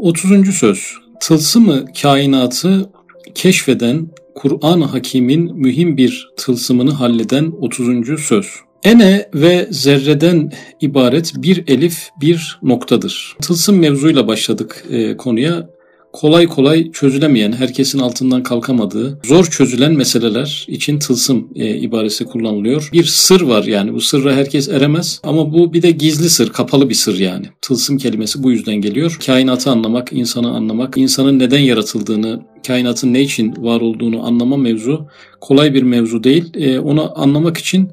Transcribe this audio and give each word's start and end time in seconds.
30. 0.00 0.54
söz. 0.54 0.94
Tılsımı 1.20 1.84
kainatı 2.02 2.90
keşfeden 3.34 4.08
Kur'an-ı 4.34 4.84
Hakim'in 4.84 5.56
mühim 5.56 5.96
bir 5.96 6.28
tılsımını 6.36 6.90
halleden 6.90 7.52
30. 7.60 8.20
söz. 8.20 8.46
Ene 8.84 9.28
ve 9.34 9.68
zerreden 9.70 10.52
ibaret 10.80 11.32
bir 11.36 11.64
elif 11.68 12.08
bir 12.20 12.58
noktadır. 12.62 13.36
Tılsım 13.42 13.78
mevzuyla 13.78 14.26
başladık 14.26 14.84
e, 14.90 15.16
konuya 15.16 15.70
kolay 16.12 16.46
kolay 16.46 16.92
çözülemeyen, 16.92 17.52
herkesin 17.52 17.98
altından 17.98 18.42
kalkamadığı, 18.42 19.18
zor 19.24 19.44
çözülen 19.44 19.92
meseleler 19.92 20.66
için 20.68 20.98
tılsım 20.98 21.48
e, 21.54 21.76
ibaresi 21.76 22.24
kullanılıyor. 22.24 22.88
Bir 22.92 23.04
sır 23.04 23.40
var 23.40 23.64
yani 23.64 23.94
bu 23.94 24.00
sırra 24.00 24.34
herkes 24.34 24.68
eremez 24.68 25.20
ama 25.22 25.52
bu 25.52 25.72
bir 25.72 25.82
de 25.82 25.90
gizli 25.90 26.30
sır, 26.30 26.52
kapalı 26.52 26.88
bir 26.88 26.94
sır 26.94 27.18
yani. 27.18 27.46
Tılsım 27.62 27.98
kelimesi 27.98 28.42
bu 28.42 28.50
yüzden 28.50 28.74
geliyor. 28.74 29.18
Kainatı 29.26 29.70
anlamak, 29.70 30.12
insanı 30.12 30.50
anlamak, 30.50 30.96
insanın 30.96 31.38
neden 31.38 31.58
yaratıldığını, 31.58 32.40
kainatın 32.66 33.14
ne 33.14 33.20
için 33.20 33.54
var 33.58 33.80
olduğunu 33.80 34.26
anlama 34.26 34.56
mevzu 34.56 35.06
kolay 35.40 35.74
bir 35.74 35.82
mevzu 35.82 36.24
değil. 36.24 36.54
E, 36.54 36.78
onu 36.78 37.12
anlamak 37.20 37.58
için 37.58 37.88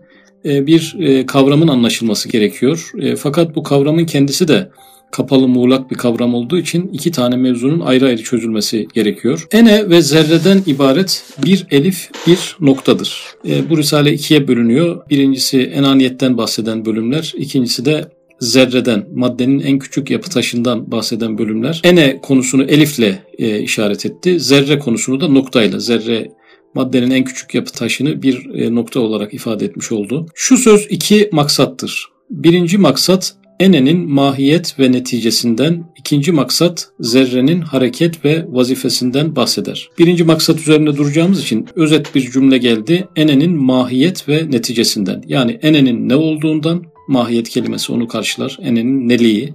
e, 0.45 0.67
bir 0.67 0.95
e, 0.99 1.25
kavramın 1.25 1.67
anlaşılması 1.67 2.29
gerekiyor. 2.29 2.91
E, 3.01 3.15
fakat 3.15 3.55
bu 3.55 3.63
kavramın 3.63 4.05
kendisi 4.05 4.47
de 4.47 4.69
kapalı 5.11 5.47
muğlak 5.47 5.91
bir 5.91 5.95
kavram 5.95 6.33
olduğu 6.33 6.57
için 6.57 6.89
iki 6.93 7.11
tane 7.11 7.35
mevzunun 7.35 7.79
ayrı 7.79 8.05
ayrı 8.05 8.23
çözülmesi 8.23 8.87
gerekiyor. 8.93 9.47
Ene 9.51 9.89
ve 9.89 10.01
zerreden 10.01 10.63
ibaret 10.65 11.23
bir 11.45 11.65
elif 11.71 12.09
bir 12.27 12.57
noktadır. 12.59 13.23
E, 13.47 13.69
bu 13.69 13.77
risale 13.77 14.13
ikiye 14.13 14.47
bölünüyor. 14.47 15.09
Birincisi 15.09 15.61
enaniyetten 15.61 16.37
bahseden 16.37 16.85
bölümler, 16.85 17.33
ikincisi 17.37 17.85
de 17.85 18.11
zerreden, 18.39 19.07
maddenin 19.13 19.59
en 19.59 19.79
küçük 19.79 20.11
yapı 20.11 20.29
taşından 20.29 20.91
bahseden 20.91 21.37
bölümler. 21.37 21.81
Ene 21.83 22.21
konusunu 22.21 22.63
elifle 22.63 23.23
e, 23.37 23.59
işaret 23.59 24.05
etti. 24.05 24.39
Zerre 24.39 24.79
konusunu 24.79 25.21
da 25.21 25.27
noktayla. 25.27 25.79
Zerre 25.79 26.31
maddenin 26.73 27.11
en 27.11 27.23
küçük 27.23 27.55
yapı 27.55 27.71
taşını 27.71 28.21
bir 28.21 28.55
e, 28.55 28.75
nokta 28.75 28.99
olarak 28.99 29.33
ifade 29.33 29.65
etmiş 29.65 29.91
oldu. 29.91 30.25
Şu 30.35 30.57
söz 30.57 30.87
iki 30.89 31.29
maksattır. 31.31 32.07
Birinci 32.29 32.77
maksat 32.77 33.35
enenin 33.59 34.09
mahiyet 34.09 34.79
ve 34.79 34.91
neticesinden, 34.91 35.83
ikinci 35.97 36.31
maksat 36.31 36.89
zerrenin 36.99 37.61
hareket 37.61 38.25
ve 38.25 38.45
vazifesinden 38.47 39.35
bahseder. 39.35 39.89
Birinci 39.99 40.23
maksat 40.23 40.59
üzerinde 40.59 40.97
duracağımız 40.97 41.41
için 41.41 41.67
özet 41.75 42.15
bir 42.15 42.31
cümle 42.31 42.57
geldi. 42.57 43.07
Enenin 43.15 43.51
mahiyet 43.51 44.29
ve 44.29 44.51
neticesinden. 44.51 45.23
Yani 45.27 45.59
enenin 45.61 46.09
ne 46.09 46.15
olduğundan, 46.15 46.83
mahiyet 47.07 47.49
kelimesi 47.49 47.91
onu 47.91 48.07
karşılar. 48.07 48.57
Enenin 48.61 49.09
neliği, 49.09 49.53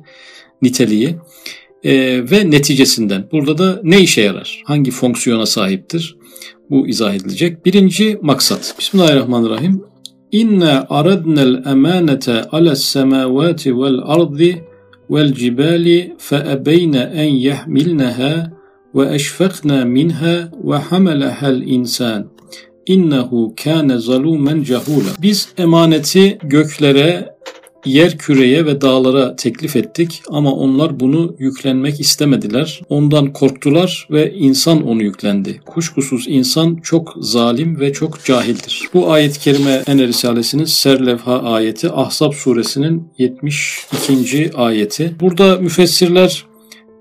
niteliği 0.63 1.17
e, 1.85 2.23
ve 2.31 2.51
neticesinden. 2.51 3.29
Burada 3.33 3.59
da 3.59 3.81
ne 3.83 4.01
işe 4.01 4.21
yarar? 4.21 4.63
Hangi 4.65 4.91
fonksiyona 4.91 5.47
sahiptir? 5.47 6.17
Bu 6.71 6.89
izah 6.89 7.15
edilecek. 7.15 7.67
Birinci 7.67 8.19
maksat. 8.23 8.75
Bismillahirrahmanirrahim. 8.79 9.92
İnna 10.33 10.87
aradnel 10.91 11.63
emanete 11.67 12.45
ales 12.53 12.85
semavati 12.85 13.79
vel 13.79 13.99
ardi 14.05 14.65
vel 15.11 15.35
cibali 15.35 16.15
fe 16.19 16.37
ebeyne 16.37 17.13
en 17.15 17.35
yahmilneha 17.35 18.53
ve 18.95 19.15
eşfekna 19.15 19.85
minha 19.85 20.51
ve 20.65 20.77
hamelehel 20.77 21.63
insan. 21.67 22.27
İnnehu 22.87 23.55
kâne 23.65 23.99
zalumen 23.99 24.63
cehula. 24.63 25.11
Biz 25.23 25.49
emaneti 25.59 26.39
göklere, 26.43 27.32
yer 27.85 28.19
küreye 28.19 28.67
ve 28.67 28.81
dağlara 28.81 29.37
teklif 29.37 29.77
ettik 29.77 30.23
ama 30.29 30.53
onlar 30.53 31.01
bunu 31.01 31.35
yüklenmek 31.39 32.01
istemediler. 32.01 32.81
Ondan 32.89 33.33
korktular 33.33 34.09
ve 34.11 34.33
insan 34.33 34.87
onu 34.87 35.03
yüklendi. 35.03 35.61
Kuşkusuz 35.67 36.25
insan 36.29 36.77
çok 36.77 37.15
zalim 37.21 37.81
ve 37.81 37.93
çok 37.93 38.25
cahildir. 38.25 38.89
Bu 38.95 39.13
ayet-i 39.13 39.41
kerime 39.41 39.83
Ene 39.87 40.07
Risalesi'nin 40.07 40.65
Serlevha 40.65 41.43
ayeti 41.43 41.91
Ahzab 41.91 42.33
suresinin 42.33 43.09
72. 43.19 44.51
ayeti. 44.55 45.17
Burada 45.21 45.57
müfessirler 45.57 46.45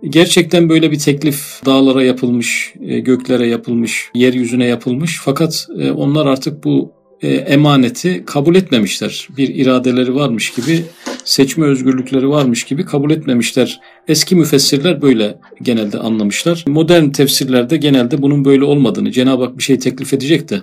Gerçekten 0.09 0.69
böyle 0.69 0.91
bir 0.91 0.99
teklif 0.99 1.65
dağlara 1.65 2.03
yapılmış, 2.03 2.73
e, 2.81 2.99
göklere 2.99 3.47
yapılmış, 3.47 4.09
yeryüzüne 4.15 4.65
yapılmış. 4.65 5.19
Fakat 5.23 5.67
e, 5.79 5.91
onlar 5.91 6.25
artık 6.25 6.63
bu 6.63 6.91
emaneti 7.27 8.23
kabul 8.25 8.55
etmemişler. 8.55 9.27
Bir 9.37 9.55
iradeleri 9.55 10.15
varmış 10.15 10.53
gibi, 10.53 10.83
seçme 11.23 11.65
özgürlükleri 11.65 12.29
varmış 12.29 12.63
gibi 12.63 12.85
kabul 12.85 13.11
etmemişler. 13.11 13.79
Eski 14.07 14.35
müfessirler 14.35 15.01
böyle 15.01 15.37
genelde 15.61 15.99
anlamışlar. 15.99 16.65
Modern 16.67 17.09
tefsirlerde 17.09 17.77
genelde 17.77 18.21
bunun 18.21 18.45
böyle 18.45 18.63
olmadığını, 18.63 19.11
Cenab-ı 19.11 19.43
Hak 19.43 19.57
bir 19.57 19.63
şey 19.63 19.79
teklif 19.79 20.13
edecek 20.13 20.49
de 20.49 20.61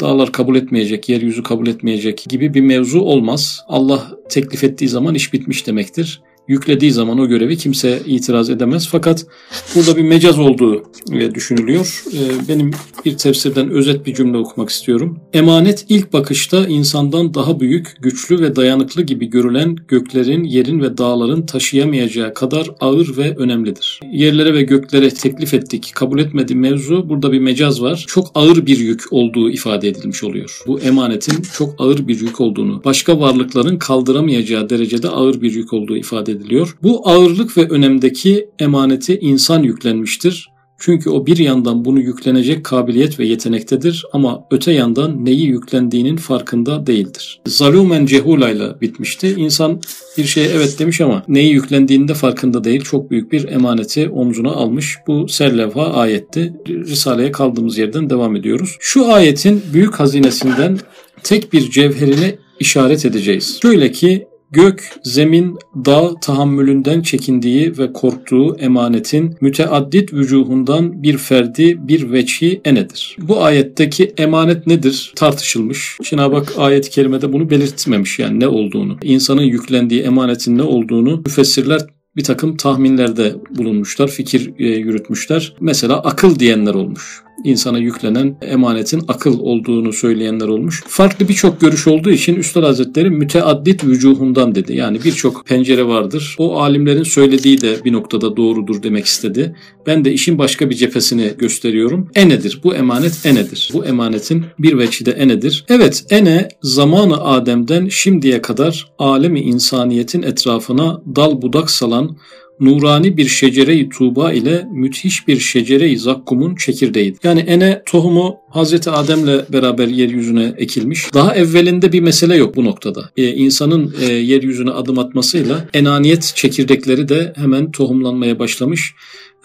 dağlar 0.00 0.32
kabul 0.32 0.56
etmeyecek, 0.56 1.08
yeryüzü 1.08 1.42
kabul 1.42 1.66
etmeyecek 1.66 2.26
gibi 2.28 2.54
bir 2.54 2.60
mevzu 2.60 3.00
olmaz. 3.00 3.60
Allah 3.68 4.10
teklif 4.28 4.64
ettiği 4.64 4.88
zaman 4.88 5.14
iş 5.14 5.32
bitmiş 5.32 5.66
demektir 5.66 6.20
yüklediği 6.48 6.92
zaman 6.92 7.18
o 7.18 7.28
görevi 7.28 7.56
kimse 7.56 8.02
itiraz 8.06 8.50
edemez. 8.50 8.88
Fakat 8.90 9.26
burada 9.74 9.96
bir 9.96 10.02
mecaz 10.02 10.38
olduğu 10.38 10.82
e, 11.12 11.34
düşünülüyor. 11.34 12.04
E, 12.12 12.48
benim 12.48 12.70
bir 13.04 13.16
tefsirden 13.16 13.70
özet 13.70 14.06
bir 14.06 14.14
cümle 14.14 14.36
okumak 14.36 14.70
istiyorum. 14.70 15.18
Emanet 15.32 15.86
ilk 15.88 16.12
bakışta 16.12 16.66
insandan 16.66 17.34
daha 17.34 17.60
büyük, 17.60 17.96
güçlü 18.00 18.40
ve 18.40 18.56
dayanıklı 18.56 19.02
gibi 19.02 19.30
görülen 19.30 19.76
göklerin, 19.88 20.44
yerin 20.44 20.80
ve 20.80 20.98
dağların 20.98 21.46
taşıyamayacağı 21.46 22.34
kadar 22.34 22.70
ağır 22.80 23.16
ve 23.16 23.36
önemlidir. 23.36 24.00
Yerlere 24.12 24.54
ve 24.54 24.62
göklere 24.62 25.10
teklif 25.10 25.54
ettik, 25.54 25.90
kabul 25.94 26.18
etmedi 26.18 26.54
mevzu. 26.54 27.08
Burada 27.08 27.32
bir 27.32 27.40
mecaz 27.40 27.82
var. 27.82 28.04
Çok 28.08 28.30
ağır 28.34 28.66
bir 28.66 28.78
yük 28.78 29.02
olduğu 29.10 29.50
ifade 29.50 29.88
edilmiş 29.88 30.24
oluyor. 30.24 30.62
Bu 30.66 30.80
emanetin 30.80 31.42
çok 31.52 31.74
ağır 31.78 32.08
bir 32.08 32.20
yük 32.20 32.40
olduğunu, 32.40 32.84
başka 32.84 33.20
varlıkların 33.20 33.78
kaldıramayacağı 33.78 34.70
derecede 34.70 35.08
ağır 35.08 35.40
bir 35.40 35.54
yük 35.54 35.72
olduğu 35.72 35.96
ifade 35.96 36.37
edilmiş 36.38 36.48
ediliyor. 36.48 36.76
Bu 36.82 37.08
ağırlık 37.08 37.56
ve 37.56 37.68
önemdeki 37.68 38.48
emaneti 38.58 39.18
insan 39.18 39.62
yüklenmiştir. 39.62 40.48
Çünkü 40.80 41.10
o 41.10 41.26
bir 41.26 41.38
yandan 41.38 41.84
bunu 41.84 42.00
yüklenecek 42.00 42.64
kabiliyet 42.64 43.18
ve 43.18 43.26
yetenektedir 43.26 44.04
ama 44.12 44.44
öte 44.50 44.72
yandan 44.72 45.24
neyi 45.24 45.46
yüklendiğinin 45.46 46.16
farkında 46.16 46.86
değildir. 46.86 47.40
Zalumen 47.46 48.06
cehulayla 48.06 48.80
bitmişti. 48.80 49.34
İnsan 49.36 49.80
bir 50.18 50.24
şeye 50.24 50.48
evet 50.48 50.78
demiş 50.78 51.00
ama 51.00 51.22
neyi 51.28 51.52
yüklendiğinde 51.52 52.14
farkında 52.14 52.64
değil. 52.64 52.80
Çok 52.80 53.10
büyük 53.10 53.32
bir 53.32 53.48
emaneti 53.48 54.08
omzuna 54.08 54.50
almış. 54.50 54.96
Bu 55.06 55.28
serlevha 55.28 55.86
ayetti. 55.94 56.52
Risale'ye 56.68 57.32
kaldığımız 57.32 57.78
yerden 57.78 58.10
devam 58.10 58.36
ediyoruz. 58.36 58.76
Şu 58.80 59.12
ayetin 59.12 59.62
büyük 59.72 59.94
hazinesinden 59.94 60.78
tek 61.22 61.52
bir 61.52 61.70
cevherine 61.70 62.38
işaret 62.60 63.04
edeceğiz. 63.04 63.58
Şöyle 63.62 63.92
ki 63.92 64.27
Gök, 64.52 64.90
zemin, 65.04 65.58
dağ 65.84 66.14
tahammülünden 66.20 67.02
çekindiği 67.02 67.78
ve 67.78 67.92
korktuğu 67.92 68.56
emanetin 68.58 69.36
müteaddit 69.40 70.12
vücuhundan 70.12 71.02
bir 71.02 71.18
ferdi, 71.18 71.88
bir 71.88 72.12
veçhi 72.12 72.60
enedir. 72.64 73.16
Bu 73.20 73.42
ayetteki 73.44 74.14
emanet 74.16 74.66
nedir 74.66 75.12
tartışılmış. 75.16 75.98
Cenab-ı 76.02 76.36
Hak 76.36 76.52
ayet-i 76.58 76.90
kerimede 76.90 77.32
bunu 77.32 77.50
belirtmemiş 77.50 78.18
yani 78.18 78.40
ne 78.40 78.48
olduğunu. 78.48 78.96
İnsanın 79.02 79.42
yüklendiği 79.42 80.02
emanetin 80.02 80.58
ne 80.58 80.62
olduğunu 80.62 81.22
müfessirler 81.26 81.80
bir 82.16 82.24
takım 82.24 82.56
tahminlerde 82.56 83.34
bulunmuşlar, 83.58 84.08
fikir 84.08 84.52
e, 84.58 84.66
yürütmüşler. 84.66 85.56
Mesela 85.60 86.00
akıl 86.00 86.38
diyenler 86.38 86.74
olmuş 86.74 87.27
insana 87.44 87.78
yüklenen 87.78 88.36
emanetin 88.42 89.02
akıl 89.08 89.40
olduğunu 89.40 89.92
söyleyenler 89.92 90.48
olmuş. 90.48 90.82
Farklı 90.86 91.28
birçok 91.28 91.60
görüş 91.60 91.86
olduğu 91.86 92.10
için 92.10 92.36
Üstad 92.36 92.62
Hazretleri 92.62 93.10
müteaddit 93.10 93.84
vücuhundan 93.84 94.54
dedi. 94.54 94.76
Yani 94.76 95.04
birçok 95.04 95.46
pencere 95.46 95.86
vardır. 95.86 96.36
O 96.38 96.60
alimlerin 96.60 97.02
söylediği 97.02 97.60
de 97.60 97.84
bir 97.84 97.92
noktada 97.92 98.36
doğrudur 98.36 98.82
demek 98.82 99.06
istedi. 99.06 99.56
Ben 99.86 100.04
de 100.04 100.12
işin 100.12 100.38
başka 100.38 100.70
bir 100.70 100.74
cephesini 100.74 101.32
gösteriyorum. 101.38 102.10
Enedir. 102.14 102.60
Bu 102.64 102.74
emanet 102.74 103.26
enedir. 103.26 103.70
Bu 103.72 103.84
emanetin 103.84 104.44
bir 104.58 104.78
veçide 104.78 105.10
enedir. 105.10 105.64
Evet 105.68 106.04
ene 106.10 106.48
zamanı 106.62 107.24
Adem'den 107.24 107.88
şimdiye 107.88 108.42
kadar 108.42 108.92
alemi 108.98 109.40
insaniyetin 109.40 110.22
etrafına 110.22 111.02
dal 111.16 111.42
budak 111.42 111.70
salan 111.70 112.16
nurani 112.60 113.16
bir 113.16 113.26
şecere-i 113.26 113.88
tuğba 113.88 114.32
ile 114.32 114.66
müthiş 114.72 115.28
bir 115.28 115.38
şecere-i 115.38 115.98
zakkumun 115.98 116.54
çekirdeğidir. 116.54 117.18
Yani 117.22 117.40
ene 117.40 117.82
tohumu 117.86 118.36
Hazreti 118.50 118.90
Adem'le 118.90 119.44
beraber 119.52 119.88
yeryüzüne 119.88 120.54
ekilmiş. 120.58 121.14
Daha 121.14 121.34
evvelinde 121.34 121.92
bir 121.92 122.00
mesele 122.00 122.36
yok 122.36 122.56
bu 122.56 122.64
noktada. 122.64 123.10
Ee, 123.16 123.28
insanın 123.28 123.94
e, 124.00 124.12
yeryüzüne 124.12 124.70
adım 124.70 124.98
atmasıyla 124.98 125.68
enaniyet 125.74 126.32
çekirdekleri 126.36 127.08
de 127.08 127.32
hemen 127.36 127.70
tohumlanmaya 127.70 128.38
başlamış 128.38 128.94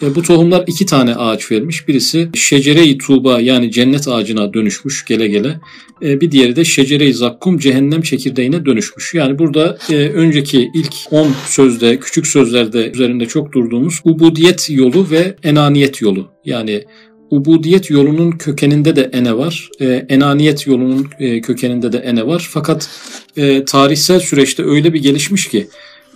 E, 0.02 0.14
bu 0.14 0.22
tohumlar 0.22 0.64
iki 0.66 0.86
tane 0.86 1.14
ağaç 1.14 1.52
vermiş. 1.52 1.88
Birisi 1.88 2.28
şecere-i 2.34 2.98
tuğba 2.98 3.40
yani 3.40 3.70
cennet 3.70 4.08
ağacına 4.08 4.54
dönüşmüş 4.54 5.04
gele 5.04 5.28
gele. 5.28 5.60
E, 6.02 6.20
bir 6.20 6.30
diğeri 6.30 6.56
de 6.56 6.64
şecere-i 6.64 7.14
zakkum 7.14 7.58
cehennem 7.58 8.02
çekirdeğine 8.02 8.66
dönüşmüş. 8.66 9.14
Yani 9.14 9.38
burada 9.38 9.78
e, 9.90 9.94
önceki 9.94 10.70
ilk 10.74 10.94
10 11.10 11.32
sözde, 11.46 11.98
küçük 11.98 12.26
sözlerde 12.26 12.90
üzerinde 12.90 13.26
çok 13.26 13.52
durduğumuz 13.52 14.00
ubudiyet 14.04 14.70
yolu 14.70 15.10
ve 15.10 15.36
enaniyet 15.42 16.02
yolu. 16.02 16.28
Yani 16.44 16.84
ubudiyet 17.30 17.90
yolunun 17.90 18.30
kökeninde 18.30 18.96
de 18.96 19.10
ene 19.12 19.36
var. 19.36 19.68
E, 19.80 20.06
enaniyet 20.08 20.66
yolunun 20.66 21.06
e, 21.18 21.40
kökeninde 21.40 21.92
de 21.92 21.98
ene 21.98 22.26
var. 22.26 22.48
Fakat 22.50 22.88
e, 23.36 23.64
tarihsel 23.64 24.20
süreçte 24.20 24.64
öyle 24.64 24.92
bir 24.92 25.02
gelişmiş 25.02 25.48
ki 25.48 25.66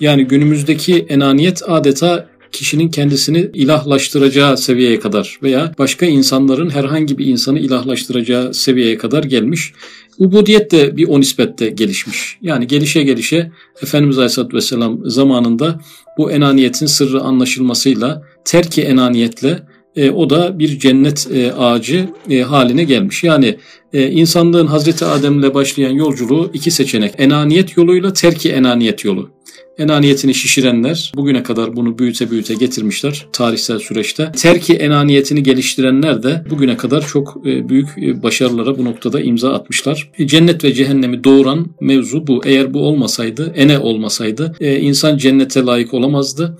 yani 0.00 0.24
günümüzdeki 0.24 1.06
enaniyet 1.08 1.62
adeta 1.66 2.28
kişinin 2.52 2.88
kendisini 2.88 3.50
ilahlaştıracağı 3.54 4.56
seviyeye 4.56 5.00
kadar 5.00 5.38
veya 5.42 5.74
başka 5.78 6.06
insanların 6.06 6.70
herhangi 6.70 7.18
bir 7.18 7.26
insanı 7.26 7.58
ilahlaştıracağı 7.58 8.54
seviyeye 8.54 8.98
kadar 8.98 9.24
gelmiş. 9.24 9.72
Ubudiyet 10.18 10.70
de 10.72 10.96
bir 10.96 11.08
o 11.08 11.20
nispette 11.20 11.68
gelişmiş. 11.68 12.38
Yani 12.42 12.66
gelişe 12.66 13.02
gelişe 13.02 13.50
Efendimiz 13.82 14.18
Aleyhisselatü 14.18 14.56
Vesselam 14.56 15.00
zamanında 15.04 15.80
bu 16.18 16.30
enaniyetin 16.30 16.86
sırrı 16.86 17.20
anlaşılmasıyla 17.20 18.22
terki 18.44 18.82
enaniyetle 18.82 19.62
e, 19.96 20.10
o 20.10 20.30
da 20.30 20.58
bir 20.58 20.78
cennet 20.78 21.28
e, 21.34 21.52
ağacı 21.52 22.08
e, 22.30 22.40
haline 22.42 22.84
gelmiş. 22.84 23.24
Yani 23.24 23.58
e, 23.92 24.10
insanlığın 24.10 24.66
Hazreti 24.66 25.04
Adem'le 25.04 25.54
başlayan 25.54 25.90
yolculuğu 25.90 26.50
iki 26.54 26.70
seçenek. 26.70 27.14
Enaniyet 27.18 27.76
yoluyla 27.76 28.12
terki 28.12 28.52
enaniyet 28.52 29.04
yolu. 29.04 29.30
Enaniyetini 29.78 30.34
şişirenler 30.34 31.12
bugüne 31.16 31.42
kadar 31.42 31.76
bunu 31.76 31.98
büyüte 31.98 32.30
büyüte 32.30 32.54
getirmişler 32.54 33.26
tarihsel 33.32 33.78
süreçte. 33.78 34.32
Terki 34.36 34.75
enaniyetini 34.75 35.42
geliştirenler 35.42 36.22
de 36.22 36.44
bugüne 36.50 36.76
kadar 36.76 37.06
çok 37.06 37.36
e, 37.46 37.69
büyük 37.69 37.88
e, 38.02 38.22
başarılara 38.22 38.78
bu 38.78 38.84
noktada 38.84 39.20
imza 39.20 39.52
atmışlar. 39.52 40.10
E, 40.19 40.26
cennet 40.26 40.64
ve 40.64 40.72
cehennemi 40.72 41.25
doğuran 41.25 41.66
mevzu 41.80 42.26
bu. 42.26 42.40
Eğer 42.44 42.75
bu 42.75 42.80
olmasaydı, 42.80 43.52
ene 43.56 43.78
olmasaydı 43.78 44.54
insan 44.60 45.16
cennete 45.16 45.62
layık 45.62 45.94
olamazdı 45.94 46.58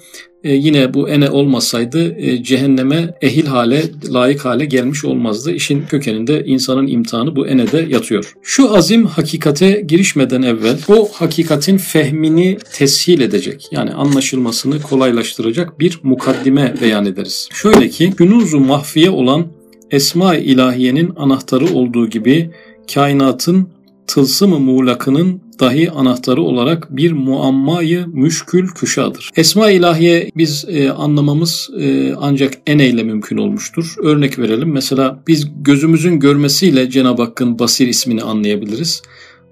e, 0.49 0.53
yine 0.55 0.95
bu 0.95 1.09
ene 1.09 1.31
olmasaydı 1.31 2.15
e, 2.19 2.43
cehenneme 2.43 3.15
ehil 3.23 3.47
hale, 3.47 3.83
layık 4.13 4.45
hale 4.45 4.65
gelmiş 4.65 5.05
olmazdı. 5.05 5.53
İşin 5.53 5.83
kökeninde 5.87 6.45
insanın 6.45 6.87
imtihanı 6.87 7.37
bu 7.37 7.47
enede 7.47 7.87
yatıyor. 7.89 8.33
Şu 8.43 8.77
azim 8.77 9.07
hakikate 9.07 9.85
girişmeden 9.89 10.43
evvel 10.43 10.79
o 10.89 11.09
hakikatin 11.13 11.79
fehmini 11.79 12.59
teshil 12.73 13.21
edecek 13.21 13.69
yani 13.71 13.93
anlaşılmasını 13.93 14.83
kolaylaştıracak 14.83 15.81
bir 15.81 16.01
mukaddime 16.03 16.75
beyan 16.83 17.07
ederiz. 17.07 17.49
Şöyle 17.53 17.89
ki 17.89 18.13
günuzu 18.17 18.61
mahfiye 18.61 19.11
olan 19.11 19.47
Esma-i 19.91 20.41
İlahiye'nin 20.41 21.13
anahtarı 21.17 21.75
olduğu 21.75 22.11
gibi 22.11 22.51
kainatın 22.95 23.69
tılsım-ı 24.09 24.59
muğlakının 24.59 25.43
dahi 25.61 25.91
anahtarı 25.91 26.43
olarak 26.43 26.97
bir 26.97 27.13
muammayı 27.13 28.07
müşkül 28.07 28.69
küşadır. 28.69 29.31
Esma 29.37 29.71
ilahiye 29.71 30.31
biz 30.37 30.65
e, 30.69 30.91
anlamamız 30.91 31.71
e, 31.81 32.15
ancak 32.21 32.55
ene 32.67 32.89
ile 32.89 33.03
mümkün 33.03 33.37
olmuştur. 33.37 33.95
Örnek 34.03 34.39
verelim. 34.39 34.73
Mesela 34.73 35.23
biz 35.27 35.49
gözümüzün 35.63 36.21
görmesiyle 36.21 36.91
Cenab-ı 36.91 37.23
Hakk'ın 37.23 37.59
Basir 37.59 37.89
ismini 37.89 38.23
anlayabiliriz 38.23 39.03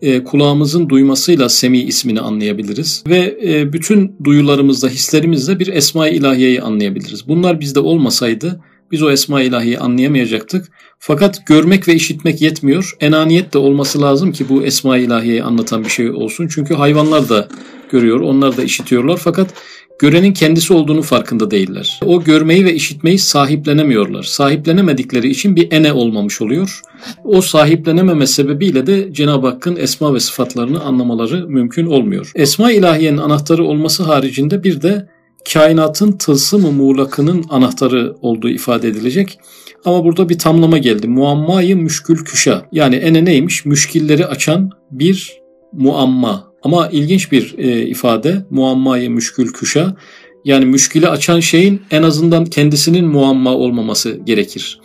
e, 0.03 0.25
kulağımızın 0.25 0.88
duymasıyla 0.88 1.49
Semi 1.49 1.79
ismini 1.79 2.20
anlayabiliriz 2.20 3.05
ve 3.08 3.38
e, 3.44 3.73
bütün 3.73 4.17
duyularımızda, 4.25 4.88
hislerimizle 4.88 5.58
bir 5.58 5.67
Esma-i 5.67 6.14
İlahiye'yi 6.14 6.62
anlayabiliriz. 6.62 7.29
Bunlar 7.29 7.61
bizde 7.61 7.81
olmasaydı 7.81 8.61
biz 8.92 9.02
o 9.02 9.10
Esma 9.10 9.42
ilahiyi 9.42 9.78
anlayamayacaktık. 9.78 10.68
Fakat 10.98 11.46
görmek 11.46 11.88
ve 11.88 11.94
işitmek 11.94 12.42
yetmiyor. 12.42 12.96
Enaniyet 13.00 13.54
de 13.54 13.58
olması 13.58 14.02
lazım 14.02 14.32
ki 14.32 14.48
bu 14.48 14.62
Esma 14.62 14.98
ilahiyeyi 14.98 15.42
anlatan 15.42 15.84
bir 15.84 15.90
şey 15.90 16.10
olsun. 16.10 16.48
Çünkü 16.48 16.74
hayvanlar 16.74 17.28
da 17.28 17.48
görüyor, 17.90 18.20
onlar 18.20 18.56
da 18.56 18.62
işitiyorlar. 18.62 19.16
Fakat 19.16 19.54
görenin 19.98 20.32
kendisi 20.32 20.72
olduğunu 20.72 21.02
farkında 21.02 21.50
değiller. 21.50 22.00
O 22.04 22.24
görmeyi 22.24 22.64
ve 22.64 22.74
işitmeyi 22.74 23.18
sahiplenemiyorlar. 23.18 24.22
Sahiplenemedikleri 24.22 25.28
için 25.28 25.56
bir 25.56 25.72
ene 25.72 25.92
olmamış 25.92 26.42
oluyor. 26.42 26.80
O 27.24 27.40
sahiplenememe 27.40 28.26
sebebiyle 28.26 28.86
de 28.86 29.12
Cenab-ı 29.12 29.46
Hakk'ın 29.46 29.76
esma 29.76 30.14
ve 30.14 30.20
sıfatlarını 30.20 30.80
anlamaları 30.80 31.48
mümkün 31.48 31.86
olmuyor. 31.86 32.32
Esma 32.34 32.72
ilahiyenin 32.72 33.18
anahtarı 33.18 33.64
olması 33.64 34.02
haricinde 34.02 34.64
bir 34.64 34.82
de 34.82 35.08
kainatın 35.52 36.12
tılsım-ı 36.12 36.72
muğlakının 36.72 37.44
anahtarı 37.50 38.16
olduğu 38.22 38.48
ifade 38.48 38.88
edilecek. 38.88 39.38
Ama 39.84 40.04
burada 40.04 40.28
bir 40.28 40.38
tamlama 40.38 40.78
geldi. 40.78 41.08
Muammayı 41.08 41.76
müşkül 41.76 42.25
küşa. 42.25 42.69
Yani 42.72 42.96
ene 42.96 43.25
neymiş? 43.25 43.64
Müşkilleri 43.64 44.26
açan 44.26 44.70
bir 44.90 45.32
muamma. 45.72 46.52
Ama 46.62 46.88
ilginç 46.93 47.32
bir 47.32 47.54
e, 47.58 47.87
ifade. 47.87 48.46
Muammayı 48.50 49.10
müşkül 49.10 49.52
küşa. 49.52 49.96
Yani 50.44 50.66
müşkili 50.66 51.08
açan 51.08 51.40
şeyin 51.40 51.82
en 51.90 52.02
azından 52.02 52.44
kendisinin 52.44 53.04
muamma 53.04 53.54
olmaması 53.54 54.20
gerekir. 54.25 54.81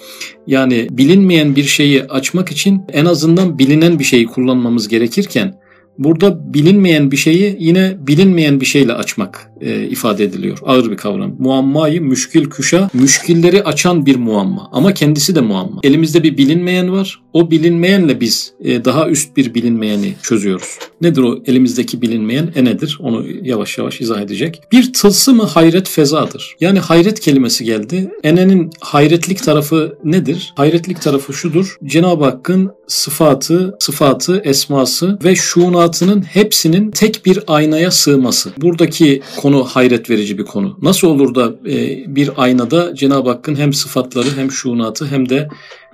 Yani 0.48 0.88
bilinmeyen 0.92 1.56
bir 1.56 1.64
şeyi 1.64 2.04
açmak 2.04 2.52
için 2.52 2.82
en 2.94 3.06
azından 3.06 3.60
bilinen 3.60 4.00
bir 4.00 4.04
şeyi 4.04 4.26
kullanmamız 4.26 4.88
gerekirken 4.88 5.61
Burada 6.04 6.54
bilinmeyen 6.54 7.12
bir 7.12 7.18
şeyi 7.18 7.56
yine 7.60 7.98
bilinmeyen 8.00 8.62
bir 8.62 8.66
şeyle 8.66 8.94
açmak 8.94 9.52
e, 9.62 9.88
ifade 9.88 10.24
ediliyor. 10.24 10.58
Ağır 10.66 10.92
bir 10.92 10.98
kavram. 10.98 11.36
Muammayı 11.40 12.02
müşkil 12.02 12.50
kuşa, 12.50 12.90
müşkilleri 12.94 13.64
açan 13.64 14.06
bir 14.06 14.16
muamma. 14.16 14.70
Ama 14.72 14.94
kendisi 14.94 15.36
de 15.36 15.42
muamma. 15.42 15.80
Elimizde 15.84 16.24
bir 16.24 16.38
bilinmeyen 16.38 16.92
var. 16.92 17.22
O 17.34 17.52
bilinmeyenle 17.52 18.22
biz 18.22 18.54
e, 18.64 18.86
daha 18.86 19.10
üst 19.10 19.38
bir 19.38 19.54
bilinmeyeni 19.54 20.14
çözüyoruz. 20.22 20.78
Nedir 21.02 21.22
o 21.22 21.44
elimizdeki 21.46 22.02
bilinmeyen? 22.02 22.54
E 22.56 22.66
nedir? 22.66 22.98
Onu 23.02 23.26
yavaş 23.44 23.78
yavaş 23.78 24.02
izah 24.02 24.22
edecek. 24.22 24.62
Bir 24.72 24.94
tılsı 24.94 25.34
mı 25.34 25.44
hayret 25.44 25.90
fezadır. 25.90 26.56
Yani 26.60 26.80
hayret 26.80 27.20
kelimesi 27.20 27.66
geldi. 27.66 28.12
Enenin 28.24 28.70
hayretlik 28.80 29.44
tarafı 29.44 29.98
nedir? 30.04 30.54
Hayretlik 30.56 31.02
tarafı 31.02 31.34
şudur. 31.34 31.78
Cenab-ı 31.86 32.24
Hakk'ın 32.24 32.72
sıfatı, 32.92 33.76
sıfatı, 33.80 34.42
esması 34.44 35.20
ve 35.24 35.36
şunatının 35.36 36.22
hepsinin 36.22 36.92
tek 36.92 37.26
bir 37.26 37.40
aynaya 37.48 37.92
sığması. 37.92 38.52
Buradaki 38.58 39.22
konu 39.38 39.64
hayret 39.64 40.10
verici 40.10 40.38
bir 40.38 40.46
konu. 40.46 40.78
Nasıl 40.82 41.08
olur 41.08 41.36
da 41.36 41.54
e, 41.70 42.04
bir 42.16 42.30
aynada 42.38 42.96
Cenab-ı 42.96 43.30
Hakk'ın 43.30 43.56
hem 43.56 43.74
sıfatları 43.74 44.28
hem 44.36 44.52
şunatı 44.52 45.06
hem 45.06 45.30
de 45.30 45.50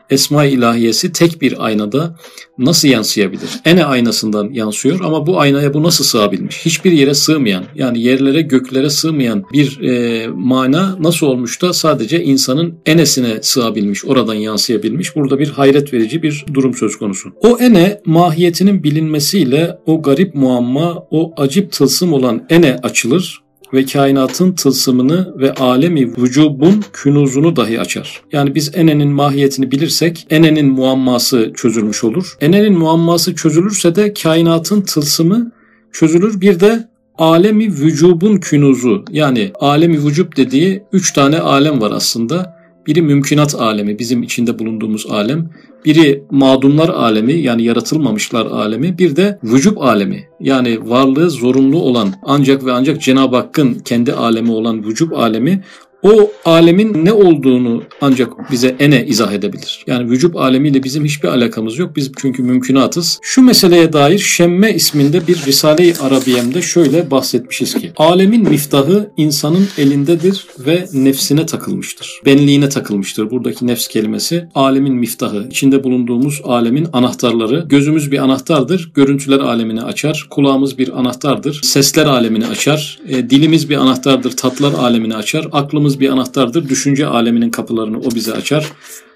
Esma-i 0.09 0.51
ilahiyesi 0.51 1.11
tek 1.11 1.41
bir 1.41 1.65
aynada 1.65 2.15
nasıl 2.57 2.87
yansıyabilir? 2.87 3.49
Ene 3.65 3.85
aynasından 3.85 4.49
yansıyor 4.53 4.99
ama 5.03 5.27
bu 5.27 5.39
aynaya 5.39 5.73
bu 5.73 5.83
nasıl 5.83 6.03
sığabilmiş? 6.03 6.65
Hiçbir 6.65 6.91
yere 6.91 7.13
sığmayan 7.13 7.63
yani 7.75 8.01
yerlere 8.01 8.41
göklere 8.41 8.89
sığmayan 8.89 9.43
bir 9.53 9.81
e, 9.81 10.27
mana 10.27 10.97
nasıl 10.99 11.27
olmuş 11.27 11.61
da 11.61 11.73
sadece 11.73 12.23
insanın 12.23 12.79
enesine 12.85 13.39
sığabilmiş, 13.41 14.05
oradan 14.05 14.33
yansıyabilmiş. 14.33 15.15
Burada 15.15 15.39
bir 15.39 15.49
hayret 15.49 15.93
verici 15.93 16.23
bir 16.23 16.45
durum 16.53 16.73
söz 16.73 16.97
konusu. 16.97 17.29
O 17.41 17.57
ene 17.59 18.01
mahiyetinin 18.05 18.83
bilinmesiyle 18.83 19.77
o 19.85 20.01
garip 20.01 20.35
muamma, 20.35 21.07
o 21.11 21.33
acip 21.37 21.71
tılsım 21.71 22.13
olan 22.13 22.45
ene 22.49 22.79
açılır 22.83 23.46
ve 23.73 23.85
kainatın 23.85 24.51
tılsımını 24.51 25.33
ve 25.37 25.53
alemi 25.53 26.17
vücubun 26.17 26.83
künuzunu 26.93 27.55
dahi 27.55 27.79
açar. 27.79 28.21
Yani 28.31 28.55
biz 28.55 28.71
enenin 28.75 29.09
mahiyetini 29.09 29.71
bilirsek 29.71 30.27
enenin 30.29 30.67
muamması 30.67 31.51
çözülmüş 31.55 32.03
olur. 32.03 32.37
Enenin 32.41 32.77
muamması 32.77 33.35
çözülürse 33.35 33.95
de 33.95 34.13
kainatın 34.13 34.81
tılsımı 34.81 35.51
çözülür. 35.91 36.41
Bir 36.41 36.59
de 36.59 36.87
alemi 37.17 37.67
vücubun 37.67 38.37
künuzu 38.37 39.05
yani 39.11 39.51
alemi 39.59 40.05
vücub 40.05 40.35
dediği 40.37 40.83
üç 40.93 41.13
tane 41.13 41.39
alem 41.39 41.81
var 41.81 41.91
aslında. 41.91 42.56
Biri 42.87 43.01
mümkünat 43.01 43.55
alemi, 43.55 43.99
bizim 43.99 44.23
içinde 44.23 44.59
bulunduğumuz 44.59 45.05
alem. 45.09 45.49
Biri 45.85 46.23
madunlar 46.31 46.89
alemi 46.89 47.33
yani 47.33 47.63
yaratılmamışlar 47.63 48.45
alemi. 48.45 48.97
Bir 48.97 49.15
de 49.15 49.39
vücub 49.43 49.77
alemi 49.77 50.23
yani 50.39 50.89
varlığı 50.89 51.29
zorunlu 51.29 51.81
olan 51.81 52.13
ancak 52.23 52.65
ve 52.65 52.71
ancak 52.71 53.01
Cenab-ı 53.01 53.35
Hakk'ın 53.35 53.73
kendi 53.73 54.13
alemi 54.13 54.51
olan 54.51 54.85
vücub 54.85 55.11
alemi 55.11 55.63
o 56.07 56.31
alemin 56.45 57.05
ne 57.05 57.13
olduğunu 57.13 57.83
ancak 58.01 58.51
bize 58.51 58.75
ene 58.79 59.05
izah 59.05 59.31
edebilir. 59.31 59.83
Yani 59.87 60.09
vücub 60.09 60.35
alemiyle 60.35 60.83
bizim 60.83 61.05
hiçbir 61.05 61.27
alakamız 61.27 61.77
yok. 61.77 61.95
Biz 61.95 62.11
çünkü 62.17 62.43
mümkünatız. 62.43 63.19
Şu 63.21 63.41
meseleye 63.41 63.93
dair 63.93 64.19
Şemme 64.19 64.73
isminde 64.73 65.27
bir 65.27 65.45
Risale-i 65.45 65.93
Arabiye'mde 66.01 66.61
şöyle 66.61 67.11
bahsetmişiz 67.11 67.73
ki 67.73 67.91
alemin 67.97 68.49
miftahı 68.49 69.11
insanın 69.17 69.67
elindedir 69.77 70.45
ve 70.59 70.87
nefsine 70.93 71.45
takılmıştır. 71.45 72.21
Benliğine 72.25 72.69
takılmıştır. 72.69 73.31
Buradaki 73.31 73.67
nefs 73.67 73.87
kelimesi 73.87 74.47
alemin 74.55 74.93
miftahı. 74.93 75.47
İçinde 75.51 75.83
bulunduğumuz 75.83 76.41
alemin 76.43 76.87
anahtarları. 76.93 77.65
Gözümüz 77.69 78.11
bir 78.11 78.17
anahtardır. 78.17 78.91
Görüntüler 78.93 79.39
alemini 79.39 79.81
açar. 79.81 80.27
Kulağımız 80.29 80.77
bir 80.77 80.99
anahtardır. 80.99 81.59
Sesler 81.63 82.05
alemini 82.05 82.47
açar. 82.47 82.99
E, 83.07 83.29
dilimiz 83.29 83.69
bir 83.69 83.75
anahtardır. 83.75 84.31
Tatlar 84.31 84.73
alemini 84.73 85.15
açar. 85.15 85.47
Aklımız 85.51 85.96
Bir 85.99 86.09
anahtardır. 86.09 86.69
Düşünce 86.69 87.07
aleminin 87.07 87.49
kapılarını 87.49 87.99
o 87.99 88.11
bize 88.15 88.33
açar. 88.33 88.71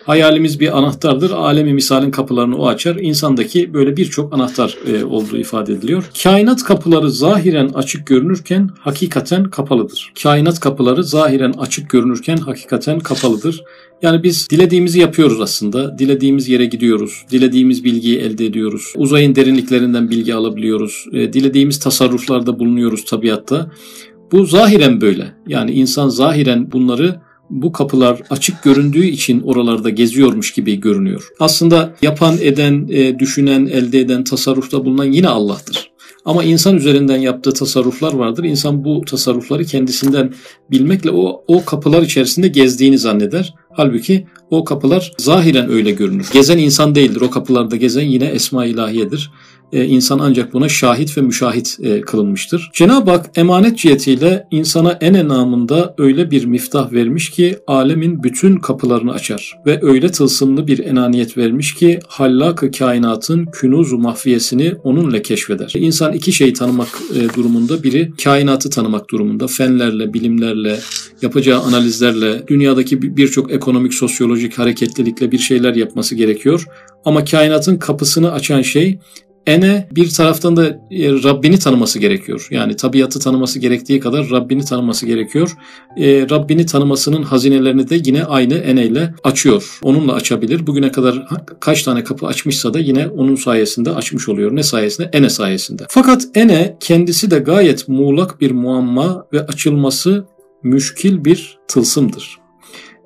Hayalimiz 0.06 0.60
bir 0.60 0.78
anahtardır. 0.78 1.32
Alemi 1.32 1.74
misalin 1.74 2.12
kapılarını 2.12 2.58
o 2.58 2.68
açar. 2.68 2.96
İnsandaki 2.96 3.74
böyle 3.74 3.98
birçok 3.98 4.34
anahtar 4.34 4.78
e, 4.88 5.06
olduğu 5.06 5.38
ifade 5.38 5.74
ediliyor. 5.74 6.10
Kainat 6.24 6.64
kapıları 6.64 7.12
zahiren 7.12 7.70
açık 7.70 8.08
görünürken 8.08 8.70
hakikaten 8.80 9.44
kapalıdır. 9.44 10.14
Kainat 10.24 10.60
kapıları 10.60 11.04
zahiren 11.04 11.52
açık 11.52 11.90
görünürken 11.90 12.38
hakikaten 12.38 13.00
kapalıdır. 13.00 13.64
Yani 14.02 14.24
biz 14.24 14.50
dilediğimizi 14.50 15.00
yapıyoruz 15.00 15.42
aslında. 15.42 16.00
Dilediğimiz 16.00 16.50
yere 16.50 16.66
gidiyoruz. 16.66 17.26
Dilediğimiz 17.32 17.84
bilgiyi 17.84 18.18
elde 18.18 18.46
ediyoruz. 18.46 18.94
Uzayın 18.98 19.36
derinliklerinden 19.36 20.10
bilgi 20.10 20.36
alabiliyoruz. 20.36 21.06
E, 21.14 21.34
dilediğimiz 21.34 21.80
tasarruflarda 21.80 22.60
bulunuyoruz 22.60 23.06
tabiatta. 23.06 23.72
Bu 24.32 24.46
zahiren 24.46 25.02
böyle. 25.02 25.34
Yani 25.48 25.72
insan 25.72 26.10
zahiren 26.10 26.72
bunları 26.72 27.22
bu 27.50 27.72
kapılar 27.72 28.22
açık 28.30 28.64
göründüğü 28.64 29.06
için 29.06 29.42
oralarda 29.42 29.90
geziyormuş 29.90 30.54
gibi 30.54 30.80
görünüyor. 30.80 31.28
Aslında 31.40 31.96
yapan, 32.02 32.38
eden, 32.42 32.88
e, 32.90 33.20
düşünen, 33.20 33.66
elde 33.66 34.00
eden, 34.00 34.24
tasarrufta 34.24 34.86
bulunan 34.86 35.06
yine 35.06 35.28
Allah'tır. 35.28 35.92
Ama 36.26 36.44
insan 36.44 36.76
üzerinden 36.76 37.18
yaptığı 37.18 37.52
tasarruflar 37.52 38.14
vardır. 38.14 38.44
İnsan 38.44 38.84
bu 38.84 39.02
tasarrufları 39.02 39.66
kendisinden 39.66 40.34
bilmekle 40.72 41.12
o, 41.12 41.44
o 41.48 41.66
kapılar 41.66 42.02
içerisinde 42.02 42.48
gezdiğini 42.48 42.98
zanneder. 42.98 43.54
Halbuki 43.74 44.28
o 44.50 44.64
kapılar 44.64 45.12
zahiren 45.18 45.70
öyle 45.70 45.92
görünür. 45.92 46.30
Gezen 46.34 46.58
insan 46.58 46.96
değildir. 46.96 47.22
O 47.22 47.30
kapılarda 47.30 47.76
gezen 47.76 48.06
yine 48.06 48.26
Esma 48.26 48.66
ilahiyedir 48.66 49.32
e, 49.74 49.86
insan 49.86 50.20
ancak 50.20 50.54
buna 50.54 50.70
şahit 50.70 51.18
ve 51.18 51.22
müşahit 51.22 51.78
e, 51.84 52.02
kılınmıştır. 52.02 52.70
Cenab-ı 52.74 53.12
Hak 53.12 53.30
emanet 53.36 53.78
cihetiyle 53.78 54.48
insana 54.52 54.98
en 55.02 55.14
enamında 55.14 55.96
öyle 55.98 56.32
bir 56.32 56.46
miftah 56.46 56.94
vermiş 56.94 57.30
ki 57.30 57.58
alemin 57.68 58.24
bütün 58.24 58.58
kapılarını 58.58 59.12
açar 59.14 59.58
ve 59.66 59.80
öyle 59.82 60.12
tılsımlı 60.12 60.68
bir 60.68 60.80
enaniyet 60.80 61.38
vermiş 61.38 61.74
ki 61.74 62.00
hallak 62.08 62.74
kainatın 62.78 63.46
künuzu 63.46 63.98
mahfiyesini 63.98 64.74
onunla 64.84 65.22
keşfeder. 65.22 65.72
İnsan 65.76 66.14
iki 66.14 66.34
şeyi 66.34 66.54
tanımak 66.54 66.88
e, 67.16 67.36
durumunda 67.36 67.84
biri 67.84 68.12
kainatı 68.24 68.70
tanımak 68.70 69.10
durumunda 69.10 69.48
fenlerle, 69.48 70.14
bilimlerle, 70.14 70.80
yapacağı 71.22 71.62
analizlerle, 71.62 72.48
dünyadaki 72.48 73.18
birçok 73.18 73.52
ekonomik, 73.52 73.94
sosyolojik 73.94 74.60
hareketlilikle 74.60 75.32
bir 75.32 75.38
şeyler 75.38 75.76
yapması 75.76 76.16
gerekiyor. 76.16 76.66
Ama 77.06 77.26
kainatın 77.26 77.78
kapısını 77.78 78.32
açan 78.32 78.62
şey 78.62 79.00
ene 79.48 79.88
bir 79.92 80.10
taraftan 80.10 80.56
da 80.56 80.68
e, 80.68 81.12
Rabbini 81.24 81.60
tanıması 81.60 82.00
gerekiyor. 82.00 82.48
Yani 82.52 82.76
tabiatı 82.76 83.20
tanıması 83.20 83.60
gerektiği 83.60 84.00
kadar 84.00 84.30
Rabbini 84.30 84.66
tanıması 84.66 85.06
gerekiyor. 85.06 85.52
E, 85.98 86.30
Rabbini 86.30 86.66
tanımasının 86.66 87.24
hazinelerini 87.24 87.90
de 87.90 88.02
yine 88.06 88.24
aynı 88.24 88.54
eneyle 88.54 89.14
açıyor. 89.24 89.80
Onunla 89.84 90.14
açabilir. 90.14 90.68
Bugüne 90.68 90.92
kadar 90.92 91.28
kaç 91.60 91.84
tane 91.84 92.04
kapı 92.04 92.28
açmışsa 92.28 92.74
da 92.74 92.80
yine 92.80 93.08
onun 93.08 93.36
sayesinde 93.36 93.92
açmış 93.92 94.30
oluyor. 94.30 94.56
Ne 94.56 94.64
sayesinde? 94.64 95.10
Ene 95.14 95.30
sayesinde. 95.30 95.86
Fakat 95.90 96.28
ene 96.36 96.78
kendisi 96.80 97.32
de 97.32 97.40
gayet 97.40 97.88
muğlak 97.88 98.42
bir 98.42 98.52
muamma 98.52 99.26
ve 99.34 99.46
açılması 99.46 100.26
müşkil 100.64 101.26
bir 101.26 101.58
tılsımdır. 101.68 102.41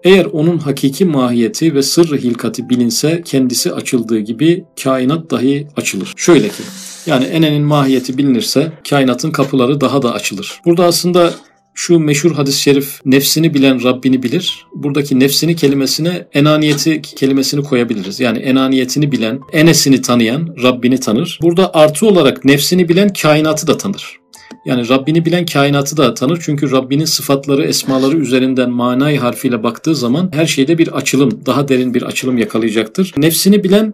Eğer 0.06 0.26
onun 0.26 0.58
hakiki 0.58 1.06
mahiyeti 1.06 1.76
ve 1.76 1.84
sırrı 1.84 2.18
hilkati 2.18 2.70
bilinse 2.70 3.22
kendisi 3.26 3.74
açıldığı 3.74 4.20
gibi 4.20 4.66
kainat 4.84 5.32
dahi 5.32 5.68
açılır. 5.76 6.14
Şöyle 6.16 6.48
ki 6.48 6.64
yani 7.06 7.26
enenin 7.26 7.64
mahiyeti 7.64 8.18
bilinirse 8.18 8.72
kainatın 8.90 9.32
kapıları 9.32 9.82
daha 9.82 10.02
da 10.02 10.14
açılır. 10.14 10.62
Burada 10.66 10.86
aslında 10.86 11.34
şu 11.74 12.00
meşhur 12.00 12.32
hadis-i 12.32 12.62
şerif 12.62 13.00
nefsini 13.06 13.54
bilen 13.54 13.84
Rabbini 13.84 14.24
bilir. 14.24 14.66
Buradaki 14.76 15.20
nefsini 15.20 15.56
kelimesine 15.56 16.28
enaniyeti 16.34 17.02
kelimesini 17.02 17.64
koyabiliriz. 17.64 18.20
Yani 18.20 18.38
enaniyetini 18.38 19.12
bilen, 19.12 19.40
enesini 19.54 20.02
tanıyan 20.02 20.56
Rabbini 20.64 21.00
tanır. 21.00 21.40
Burada 21.42 21.74
artı 21.74 22.08
olarak 22.08 22.46
nefsini 22.46 22.90
bilen 22.90 23.14
kainatı 23.14 23.68
da 23.68 23.78
tanır. 23.78 24.20
Yani 24.66 24.90
Rabbini 24.90 25.26
bilen 25.26 25.46
kainatı 25.46 25.98
da 25.98 26.14
tanır. 26.14 26.40
Çünkü 26.46 26.72
Rabbinin 26.72 27.06
sıfatları, 27.06 27.66
esmaları 27.66 28.18
üzerinden 28.18 28.70
manayı 28.70 29.20
harfiyle 29.20 29.64
baktığı 29.64 29.96
zaman 29.96 30.30
her 30.34 30.46
şeyde 30.46 30.78
bir 30.78 30.88
açılım, 30.88 31.46
daha 31.46 31.68
derin 31.68 31.94
bir 31.94 32.02
açılım 32.02 32.38
yakalayacaktır. 32.38 33.14
Nefsini 33.18 33.64
bilen 33.64 33.94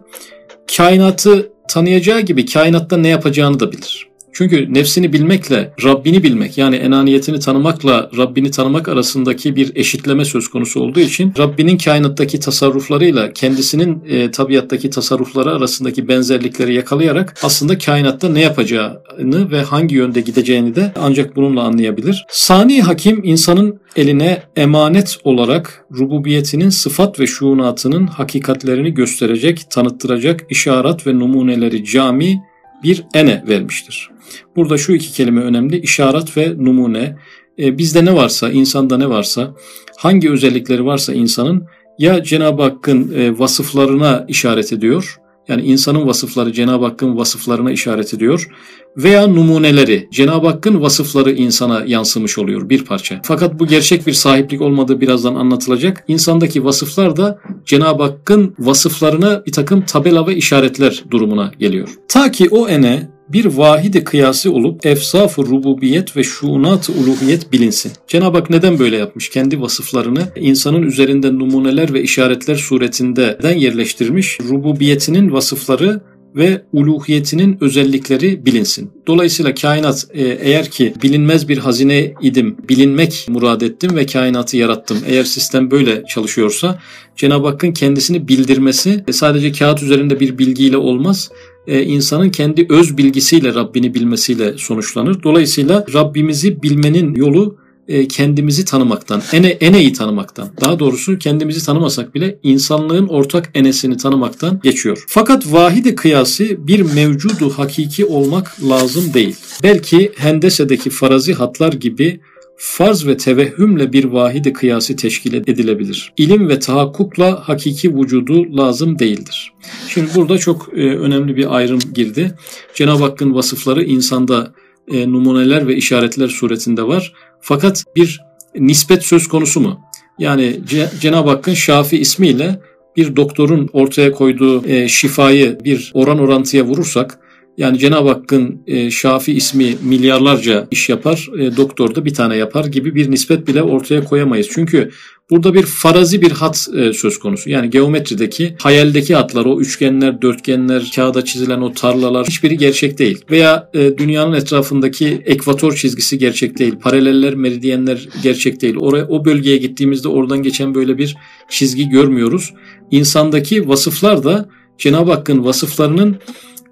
kainatı 0.76 1.52
tanıyacağı 1.68 2.20
gibi 2.20 2.46
kainatta 2.46 2.96
ne 2.96 3.08
yapacağını 3.08 3.60
da 3.60 3.72
bilir. 3.72 4.11
Çünkü 4.32 4.74
nefsini 4.74 5.12
bilmekle 5.12 5.74
Rabbini 5.84 6.22
bilmek 6.22 6.58
yani 6.58 6.76
enaniyetini 6.76 7.40
tanımakla 7.40 8.10
Rabbini 8.16 8.50
tanımak 8.50 8.88
arasındaki 8.88 9.56
bir 9.56 9.76
eşitleme 9.76 10.24
söz 10.24 10.48
konusu 10.48 10.80
olduğu 10.80 11.00
için 11.00 11.32
Rabbinin 11.38 11.78
kainattaki 11.78 12.40
tasarruflarıyla 12.40 13.32
kendisinin 13.32 14.04
e, 14.08 14.30
tabiattaki 14.30 14.90
tasarrufları 14.90 15.50
arasındaki 15.50 16.08
benzerlikleri 16.08 16.74
yakalayarak 16.74 17.34
aslında 17.42 17.78
kainatta 17.78 18.28
ne 18.28 18.40
yapacağını 18.40 19.50
ve 19.50 19.62
hangi 19.62 19.94
yönde 19.94 20.20
gideceğini 20.20 20.74
de 20.74 20.92
ancak 20.96 21.36
bununla 21.36 21.62
anlayabilir. 21.62 22.26
Sani 22.28 22.82
Hakim 22.82 23.24
insanın 23.24 23.80
eline 23.96 24.42
emanet 24.56 25.18
olarak 25.24 25.86
rububiyetinin 25.98 26.68
sıfat 26.68 27.20
ve 27.20 27.26
şuunatının 27.26 28.06
hakikatlerini 28.06 28.94
gösterecek, 28.94 29.70
tanıttıracak 29.70 30.40
işaret 30.50 31.06
ve 31.06 31.18
numuneleri 31.18 31.84
cami 31.84 32.42
bir 32.82 33.04
ene 33.14 33.44
vermiştir. 33.48 34.11
Burada 34.56 34.78
şu 34.78 34.92
iki 34.92 35.12
kelime 35.12 35.40
önemli. 35.40 35.80
İşaret 35.80 36.36
ve 36.36 36.54
numune. 36.58 37.16
E, 37.58 37.78
bizde 37.78 38.04
ne 38.04 38.14
varsa, 38.14 38.50
insanda 38.50 38.98
ne 38.98 39.08
varsa, 39.08 39.54
hangi 39.98 40.30
özellikleri 40.30 40.84
varsa 40.84 41.12
insanın 41.12 41.66
ya 41.98 42.22
Cenab-ı 42.22 42.62
Hakk'ın 42.62 43.12
e, 43.14 43.38
vasıflarına 43.38 44.24
işaret 44.28 44.72
ediyor. 44.72 45.18
Yani 45.48 45.62
insanın 45.62 46.06
vasıfları 46.06 46.52
Cenab-ı 46.52 46.84
Hakk'ın 46.84 47.16
vasıflarına 47.16 47.72
işaret 47.72 48.14
ediyor 48.14 48.48
veya 48.96 49.26
numuneleri 49.26 50.08
Cenab-ı 50.12 50.46
Hakk'ın 50.46 50.80
vasıfları 50.80 51.32
insana 51.32 51.84
yansımış 51.86 52.38
oluyor 52.38 52.68
bir 52.68 52.84
parça. 52.84 53.20
Fakat 53.24 53.60
bu 53.60 53.66
gerçek 53.66 54.06
bir 54.06 54.12
sahiplik 54.12 54.60
olmadığı 54.60 55.00
birazdan 55.00 55.34
anlatılacak. 55.34 56.04
İnsandaki 56.08 56.64
vasıflar 56.64 57.16
da 57.16 57.38
Cenab-ı 57.66 58.02
Hakk'ın 58.02 58.54
vasıflarına 58.58 59.46
bir 59.46 59.52
takım 59.52 59.84
tabela 59.84 60.26
ve 60.26 60.36
işaretler 60.36 61.04
durumuna 61.10 61.52
geliyor. 61.58 61.88
Ta 62.08 62.30
ki 62.30 62.48
o 62.50 62.68
ene 62.68 63.08
bir 63.32 63.44
vahidi 63.44 64.04
kıyası 64.04 64.52
olup 64.52 64.86
efsaf-ı 64.86 65.42
rububiyet 65.42 66.16
ve 66.16 66.22
şuunat-ı 66.22 66.92
uluhiyet 66.92 67.52
bilinsin. 67.52 67.92
Cenab-ı 68.06 68.38
Hak 68.38 68.50
neden 68.50 68.78
böyle 68.78 68.96
yapmış? 68.96 69.30
Kendi 69.30 69.60
vasıflarını 69.60 70.28
insanın 70.36 70.82
üzerinde 70.82 71.38
numuneler 71.38 71.94
ve 71.94 72.02
işaretler 72.02 72.54
suretinde 72.54 73.38
yerleştirmiş. 73.56 74.38
Rububiyetinin 74.40 75.32
vasıfları 75.32 76.00
ve 76.36 76.62
uluhiyetinin 76.72 77.58
özellikleri 77.60 78.46
bilinsin. 78.46 78.90
Dolayısıyla 79.06 79.54
kainat 79.54 80.06
e, 80.14 80.22
eğer 80.22 80.70
ki 80.70 80.94
bilinmez 81.02 81.48
bir 81.48 81.58
hazine 81.58 82.14
idim, 82.20 82.56
bilinmek 82.68 83.26
murad 83.28 83.60
ettim 83.60 83.96
ve 83.96 84.06
kainatı 84.06 84.56
yarattım. 84.56 84.98
Eğer 85.06 85.24
sistem 85.24 85.70
böyle 85.70 86.04
çalışıyorsa 86.08 86.78
Cenab-ı 87.16 87.48
Hakk'ın 87.48 87.72
kendisini 87.72 88.28
bildirmesi 88.28 89.04
e, 89.08 89.12
sadece 89.12 89.52
kağıt 89.52 89.82
üzerinde 89.82 90.20
bir 90.20 90.38
bilgiyle 90.38 90.76
olmaz 90.76 91.30
e, 91.66 91.82
insanın 91.82 92.30
kendi 92.30 92.66
öz 92.68 92.96
bilgisiyle 92.96 93.54
Rabbini 93.54 93.94
bilmesiyle 93.94 94.58
sonuçlanır. 94.58 95.22
Dolayısıyla 95.22 95.84
Rabbimizi 95.94 96.62
bilmenin 96.62 97.14
yolu 97.14 97.56
e, 97.88 98.08
kendimizi 98.08 98.64
tanımaktan, 98.64 99.22
ene, 99.32 99.48
eneyi 99.48 99.92
tanımaktan, 99.92 100.48
daha 100.60 100.78
doğrusu 100.78 101.18
kendimizi 101.18 101.66
tanımasak 101.66 102.14
bile 102.14 102.38
insanlığın 102.42 103.06
ortak 103.06 103.50
enesini 103.54 103.96
tanımaktan 103.96 104.60
geçiyor. 104.62 105.04
Fakat 105.08 105.52
vahidi 105.52 105.94
kıyası 105.94 106.66
bir 106.66 106.80
mevcudu 106.94 107.50
hakiki 107.50 108.04
olmak 108.04 108.56
lazım 108.68 109.14
değil. 109.14 109.36
Belki 109.62 110.12
hendesedeki 110.16 110.90
farazi 110.90 111.32
hatlar 111.32 111.72
gibi 111.72 112.20
farz 112.56 113.06
ve 113.06 113.16
tevehhümle 113.16 113.92
bir 113.92 114.04
vahidi 114.04 114.52
kıyası 114.52 114.96
teşkil 114.96 115.34
edilebilir. 115.34 116.12
İlim 116.16 116.48
ve 116.48 116.58
tahakkukla 116.58 117.48
hakiki 117.48 117.96
vücudu 117.96 118.56
lazım 118.56 118.98
değildir. 118.98 119.52
Şimdi 119.88 120.14
burada 120.14 120.38
çok 120.38 120.68
e, 120.76 120.80
önemli 120.80 121.36
bir 121.36 121.56
ayrım 121.56 121.78
girdi. 121.94 122.34
Cenab-ı 122.74 123.02
Hakk'ın 123.02 123.34
vasıfları 123.34 123.84
insanda 123.84 124.52
e, 124.88 125.12
numuneler 125.12 125.68
ve 125.68 125.76
işaretler 125.76 126.28
suretinde 126.28 126.82
var. 126.82 127.12
Fakat 127.40 127.84
bir 127.96 128.20
nispet 128.54 129.04
söz 129.04 129.28
konusu 129.28 129.60
mu? 129.60 129.80
Yani 130.18 130.60
Cenab-ı 131.00 131.30
Hakk'ın 131.30 131.54
Şafi 131.54 131.98
ismiyle 131.98 132.60
bir 132.96 133.16
doktorun 133.16 133.68
ortaya 133.72 134.12
koyduğu 134.12 134.66
e, 134.66 134.88
şifayı 134.88 135.58
bir 135.64 135.90
oran 135.94 136.18
orantıya 136.18 136.64
vurursak 136.64 137.18
yani 137.58 137.78
Cenab-ı 137.78 138.08
Hakk'ın 138.08 138.62
e, 138.66 138.90
Şafi 138.90 139.32
ismi 139.32 139.74
milyarlarca 139.82 140.68
iş 140.70 140.88
yapar, 140.88 141.28
e, 141.38 141.56
doktor 141.56 141.94
da 141.94 142.04
bir 142.04 142.14
tane 142.14 142.36
yapar 142.36 142.64
gibi 142.64 142.94
bir 142.94 143.10
nispet 143.10 143.46
bile 143.46 143.62
ortaya 143.62 144.04
koyamayız. 144.04 144.48
Çünkü 144.50 144.90
Burada 145.32 145.54
bir 145.54 145.62
farazi 145.62 146.22
bir 146.22 146.30
hat 146.30 146.68
e, 146.76 146.92
söz 146.92 147.18
konusu. 147.18 147.50
Yani 147.50 147.70
geometrideki 147.70 148.56
hayaldeki 148.62 149.14
hatlar, 149.14 149.44
o 149.44 149.60
üçgenler, 149.60 150.22
dörtgenler, 150.22 150.92
kağıda 150.94 151.24
çizilen 151.24 151.60
o 151.60 151.72
tarlalar 151.72 152.26
hiçbiri 152.26 152.56
gerçek 152.56 152.98
değil. 152.98 153.24
Veya 153.30 153.70
e, 153.74 153.98
dünyanın 153.98 154.32
etrafındaki 154.32 155.22
ekvator 155.26 155.76
çizgisi 155.76 156.18
gerçek 156.18 156.58
değil. 156.58 156.74
Paraleller, 156.80 157.34
meridyenler 157.34 158.08
gerçek 158.22 158.62
değil. 158.62 158.76
Oraya 158.76 159.08
o 159.08 159.24
bölgeye 159.24 159.56
gittiğimizde 159.56 160.08
oradan 160.08 160.42
geçen 160.42 160.74
böyle 160.74 160.98
bir 160.98 161.16
çizgi 161.50 161.88
görmüyoruz. 161.88 162.54
İnsandaki 162.90 163.68
vasıflar 163.68 164.24
da 164.24 164.48
Cenab-ı 164.78 165.10
Hakk'ın 165.10 165.44
vasıflarının 165.44 166.16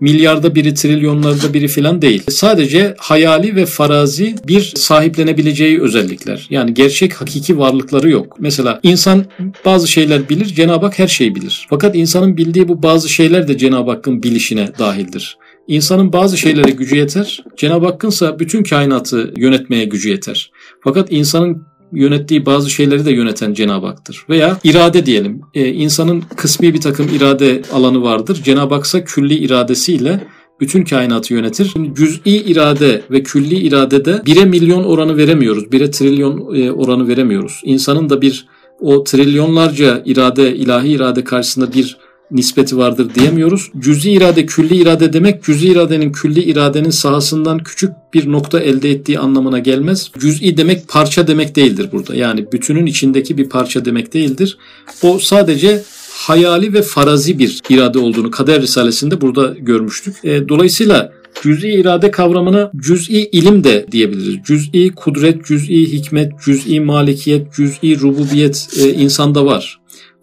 milyarda 0.00 0.54
biri, 0.54 0.74
trilyonlarda 0.74 1.54
biri 1.54 1.68
falan 1.68 2.02
değil. 2.02 2.22
Sadece 2.28 2.94
hayali 2.98 3.56
ve 3.56 3.66
farazi 3.66 4.34
bir 4.48 4.72
sahiplenebileceği 4.76 5.80
özellikler. 5.80 6.46
Yani 6.50 6.74
gerçek 6.74 7.14
hakiki 7.14 7.58
varlıkları 7.58 8.10
yok. 8.10 8.36
Mesela 8.40 8.80
insan 8.82 9.24
bazı 9.64 9.88
şeyler 9.88 10.28
bilir, 10.28 10.44
Cenab-ı 10.44 10.86
Hak 10.86 10.98
her 10.98 11.08
şeyi 11.08 11.34
bilir. 11.34 11.66
Fakat 11.70 11.96
insanın 11.96 12.36
bildiği 12.36 12.68
bu 12.68 12.82
bazı 12.82 13.08
şeyler 13.08 13.48
de 13.48 13.58
Cenab-ı 13.58 13.90
Hakk'ın 13.90 14.22
bilişine 14.22 14.68
dahildir. 14.78 15.38
İnsanın 15.68 16.12
bazı 16.12 16.36
şeylere 16.36 16.70
gücü 16.70 16.96
yeter, 16.96 17.44
Cenab-ı 17.56 17.86
Hakk'ınsa 17.86 18.38
bütün 18.38 18.62
kainatı 18.62 19.34
yönetmeye 19.36 19.84
gücü 19.84 20.08
yeter. 20.08 20.50
Fakat 20.84 21.12
insanın 21.12 21.62
yönettiği 21.92 22.46
bazı 22.46 22.70
şeyleri 22.70 23.04
de 23.04 23.12
yöneten 23.12 23.54
Cenab-ı 23.54 23.86
Hak'tır. 23.86 24.24
Veya 24.28 24.58
irade 24.64 25.06
diyelim. 25.06 25.40
E, 25.54 25.68
insanın 25.68 26.22
kısmi 26.36 26.74
bir 26.74 26.80
takım 26.80 27.08
irade 27.08 27.62
alanı 27.72 28.02
vardır. 28.02 28.40
Cenab-ı 28.44 28.74
Hak'sa 28.74 29.04
külli 29.04 29.34
iradesiyle 29.34 30.20
bütün 30.60 30.84
kainatı 30.84 31.34
yönetir. 31.34 31.74
Cüz'i 31.96 32.30
irade 32.30 33.02
ve 33.10 33.22
külli 33.22 33.54
iradede 33.54 34.22
bire 34.26 34.44
milyon 34.44 34.84
oranı 34.84 35.16
veremiyoruz. 35.16 35.72
Bire 35.72 35.90
trilyon 35.90 36.54
e, 36.54 36.72
oranı 36.72 37.08
veremiyoruz. 37.08 37.60
İnsanın 37.64 38.10
da 38.10 38.22
bir 38.22 38.46
o 38.80 39.04
trilyonlarca 39.04 40.02
irade, 40.04 40.56
ilahi 40.56 40.88
irade 40.88 41.24
karşısında 41.24 41.72
bir 41.72 41.96
nispeti 42.30 42.76
vardır 42.76 43.14
diyemiyoruz. 43.14 43.70
Cüzi 43.78 44.10
irade, 44.10 44.46
külli 44.46 44.76
irade 44.76 45.12
demek 45.12 45.44
cüzi 45.44 45.68
iradenin 45.68 46.12
külli 46.12 46.42
iradenin 46.42 46.90
sahasından 46.90 47.58
küçük 47.58 47.90
bir 48.14 48.32
nokta 48.32 48.60
elde 48.60 48.90
ettiği 48.90 49.18
anlamına 49.18 49.58
gelmez. 49.58 50.10
Cüz'i 50.18 50.56
demek 50.56 50.88
parça 50.88 51.26
demek 51.26 51.56
değildir 51.56 51.88
burada. 51.92 52.14
Yani 52.14 52.52
bütünün 52.52 52.86
içindeki 52.86 53.38
bir 53.38 53.48
parça 53.48 53.84
demek 53.84 54.14
değildir. 54.14 54.58
O 55.02 55.18
sadece 55.18 55.82
hayali 56.12 56.72
ve 56.72 56.82
farazi 56.82 57.38
bir 57.38 57.60
irade 57.68 57.98
olduğunu 57.98 58.30
Kader 58.30 58.62
Risalesi'nde 58.62 59.20
burada 59.20 59.54
görmüştük. 59.58 60.24
E, 60.24 60.48
dolayısıyla 60.48 61.12
cüz'i 61.42 61.68
irade 61.68 62.10
kavramına 62.10 62.70
cüz'i 62.76 63.28
ilim 63.32 63.64
de 63.64 63.86
diyebiliriz. 63.92 64.36
Cüz'i 64.44 64.90
kudret, 64.96 65.46
cüz'i 65.46 65.92
hikmet, 65.92 66.32
cüz'i 66.44 66.80
malikiyet, 66.80 67.54
cüz'i 67.54 68.00
rububiyet 68.00 68.68
e, 68.80 68.92
insanda 68.92 69.46
var. 69.46 69.79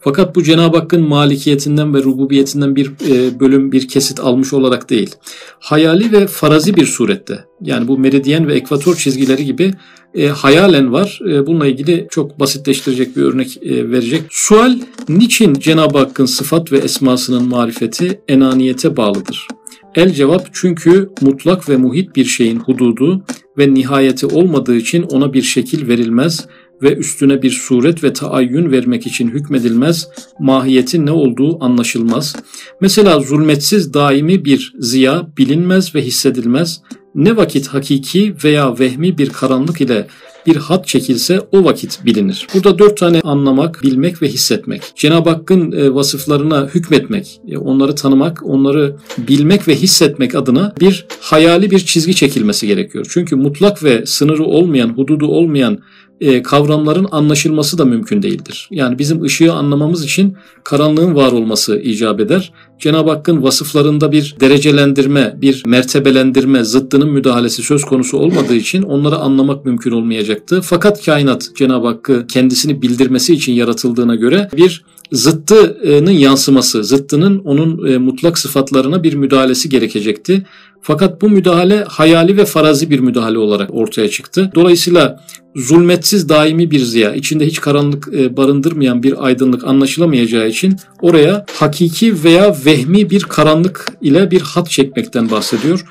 Fakat 0.07 0.35
bu 0.35 0.43
Cenab-ı 0.43 0.77
Hakk'ın 0.77 1.01
malikiyetinden 1.01 1.93
ve 1.93 2.03
rububiyetinden 2.03 2.75
bir 2.75 2.91
e, 3.09 3.39
bölüm, 3.39 3.71
bir 3.71 3.87
kesit 3.87 4.19
almış 4.19 4.53
olarak 4.53 4.89
değil. 4.89 5.15
Hayali 5.59 6.11
ve 6.11 6.27
farazi 6.27 6.75
bir 6.75 6.85
surette. 6.85 7.45
Yani 7.61 7.87
bu 7.87 7.97
meridyen 7.97 8.47
ve 8.47 8.53
ekvator 8.53 8.95
çizgileri 8.95 9.45
gibi 9.45 9.73
e, 10.13 10.27
hayalen 10.27 10.93
var. 10.93 11.19
E, 11.29 11.47
bununla 11.47 11.67
ilgili 11.67 12.07
çok 12.09 12.39
basitleştirecek 12.39 13.17
bir 13.17 13.21
örnek 13.21 13.57
e, 13.63 13.91
verecek. 13.91 14.21
Sual, 14.29 14.79
niçin 15.09 15.53
Cenab-ı 15.53 15.97
Hakk'ın 15.97 16.25
sıfat 16.25 16.71
ve 16.71 16.77
esmasının 16.77 17.49
marifeti 17.49 18.21
enaniyete 18.27 18.97
bağlıdır? 18.97 19.47
El 19.95 20.13
cevap 20.13 20.49
çünkü 20.53 21.09
mutlak 21.21 21.69
ve 21.69 21.77
muhit 21.77 22.15
bir 22.15 22.25
şeyin 22.25 22.59
hududu 22.59 23.23
ve 23.57 23.73
nihayeti 23.73 24.25
olmadığı 24.25 24.75
için 24.75 25.03
ona 25.03 25.33
bir 25.33 25.41
şekil 25.41 25.87
verilmez 25.87 26.47
ve 26.81 26.95
üstüne 26.95 27.41
bir 27.41 27.51
suret 27.51 28.03
ve 28.03 28.13
taayyün 28.13 28.71
vermek 28.71 29.07
için 29.07 29.27
hükmedilmez, 29.27 30.07
mahiyetin 30.39 31.05
ne 31.05 31.11
olduğu 31.11 31.63
anlaşılmaz. 31.63 32.35
Mesela 32.81 33.19
zulmetsiz 33.19 33.93
daimi 33.93 34.45
bir 34.45 34.73
ziya 34.79 35.27
bilinmez 35.37 35.95
ve 35.95 36.01
hissedilmez. 36.01 36.81
Ne 37.15 37.37
vakit 37.37 37.67
hakiki 37.67 38.35
veya 38.43 38.79
vehmi 38.79 39.17
bir 39.17 39.29
karanlık 39.29 39.81
ile 39.81 40.07
bir 40.47 40.55
hat 40.55 40.87
çekilse 40.87 41.41
o 41.51 41.63
vakit 41.63 42.05
bilinir. 42.05 42.47
Burada 42.53 42.79
dört 42.79 42.97
tane 42.97 43.21
anlamak, 43.21 43.83
bilmek 43.83 44.21
ve 44.21 44.27
hissetmek. 44.27 44.81
Cenab-ı 44.95 45.29
Hakk'ın 45.29 45.71
e, 45.71 45.93
vasıflarına 45.93 46.67
hükmetmek, 46.67 47.41
e, 47.47 47.57
onları 47.57 47.95
tanımak, 47.95 48.41
onları 48.45 48.95
bilmek 49.17 49.67
ve 49.67 49.75
hissetmek 49.75 50.35
adına 50.35 50.73
bir 50.79 51.05
hayali 51.21 51.71
bir 51.71 51.79
çizgi 51.79 52.15
çekilmesi 52.15 52.67
gerekiyor. 52.67 53.05
Çünkü 53.09 53.35
mutlak 53.35 53.83
ve 53.83 54.05
sınırı 54.05 54.43
olmayan, 54.43 54.89
hududu 54.89 55.27
olmayan 55.27 55.79
e, 56.21 56.43
kavramların 56.43 57.07
anlaşılması 57.11 57.77
da 57.77 57.85
mümkün 57.85 58.21
değildir. 58.21 58.67
Yani 58.71 58.99
bizim 58.99 59.23
ışığı 59.23 59.53
anlamamız 59.53 60.03
için 60.03 60.37
karanlığın 60.63 61.15
var 61.15 61.31
olması 61.31 61.79
icap 61.79 62.19
eder. 62.19 62.51
Cenab-ı 62.79 63.09
Hakk'ın 63.09 63.43
vasıflarında 63.43 64.11
bir 64.11 64.35
derecelendirme, 64.39 65.35
bir 65.41 65.63
mertebelendirme, 65.65 66.63
zıttının 66.63 67.09
müdahalesi 67.11 67.63
söz 67.63 67.83
konusu 67.83 68.17
olmadığı 68.17 68.55
için 68.55 68.81
onları 68.81 69.15
anlamak 69.15 69.65
mümkün 69.65 69.91
olmayacaktı. 69.91 70.61
Fakat 70.61 71.05
kainat 71.05 71.49
Cenab-ı 71.55 71.87
Hakk'ı 71.87 72.27
kendisini 72.27 72.81
bildirmesi 72.81 73.33
için 73.33 73.53
yaratıldığına 73.53 74.15
göre 74.15 74.49
bir 74.57 74.83
zıttının 75.11 76.11
yansıması, 76.11 76.83
zıttının 76.83 77.39
onun 77.39 77.87
e, 77.87 77.97
mutlak 77.97 78.37
sıfatlarına 78.37 79.03
bir 79.03 79.13
müdahalesi 79.13 79.69
gerekecekti. 79.69 80.45
Fakat 80.87 81.21
bu 81.21 81.29
müdahale 81.29 81.83
hayali 81.83 82.37
ve 82.37 82.45
farazi 82.45 82.89
bir 82.89 82.99
müdahale 82.99 83.37
olarak 83.37 83.73
ortaya 83.73 84.09
çıktı. 84.09 84.51
Dolayısıyla 84.55 85.23
zulmetsiz 85.55 86.29
daimi 86.29 86.71
bir 86.71 86.79
ziya, 86.79 87.15
içinde 87.15 87.45
hiç 87.45 87.61
karanlık 87.61 88.13
e, 88.13 88.37
barındırmayan 88.37 89.03
bir 89.03 89.25
aydınlık 89.25 89.63
anlaşılamayacağı 89.63 90.47
için 90.47 90.75
oraya 91.01 91.45
hakiki 91.53 92.23
veya 92.23 92.55
vehmi 92.65 93.09
bir 93.09 93.23
karanlık 93.23 93.93
ile 94.01 94.31
bir 94.31 94.41
hat 94.41 94.69
çekmekten 94.69 95.31
bahsediyor. 95.31 95.85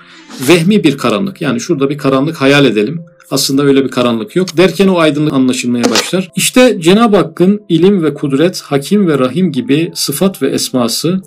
Vehmi 0.48 0.84
bir 0.84 0.98
karanlık 0.98 1.40
yani 1.40 1.60
şurada 1.60 1.90
bir 1.90 1.98
karanlık 1.98 2.36
hayal 2.36 2.64
edelim. 2.64 3.00
Aslında 3.30 3.62
öyle 3.62 3.84
bir 3.84 3.90
karanlık 3.90 4.36
yok. 4.36 4.56
Derken 4.56 4.88
o 4.88 4.98
aydınlık 4.98 5.32
anlaşılmaya 5.32 5.84
başlar. 5.84 6.30
İşte 6.36 6.80
Cenab-ı 6.80 7.16
Hakk'ın 7.16 7.60
ilim 7.68 8.02
ve 8.02 8.14
kudret, 8.14 8.60
hakim 8.60 9.08
ve 9.08 9.18
rahim 9.18 9.52
gibi 9.52 9.90
sıfat 9.94 10.42
ve 10.42 10.48
esması 10.48 11.20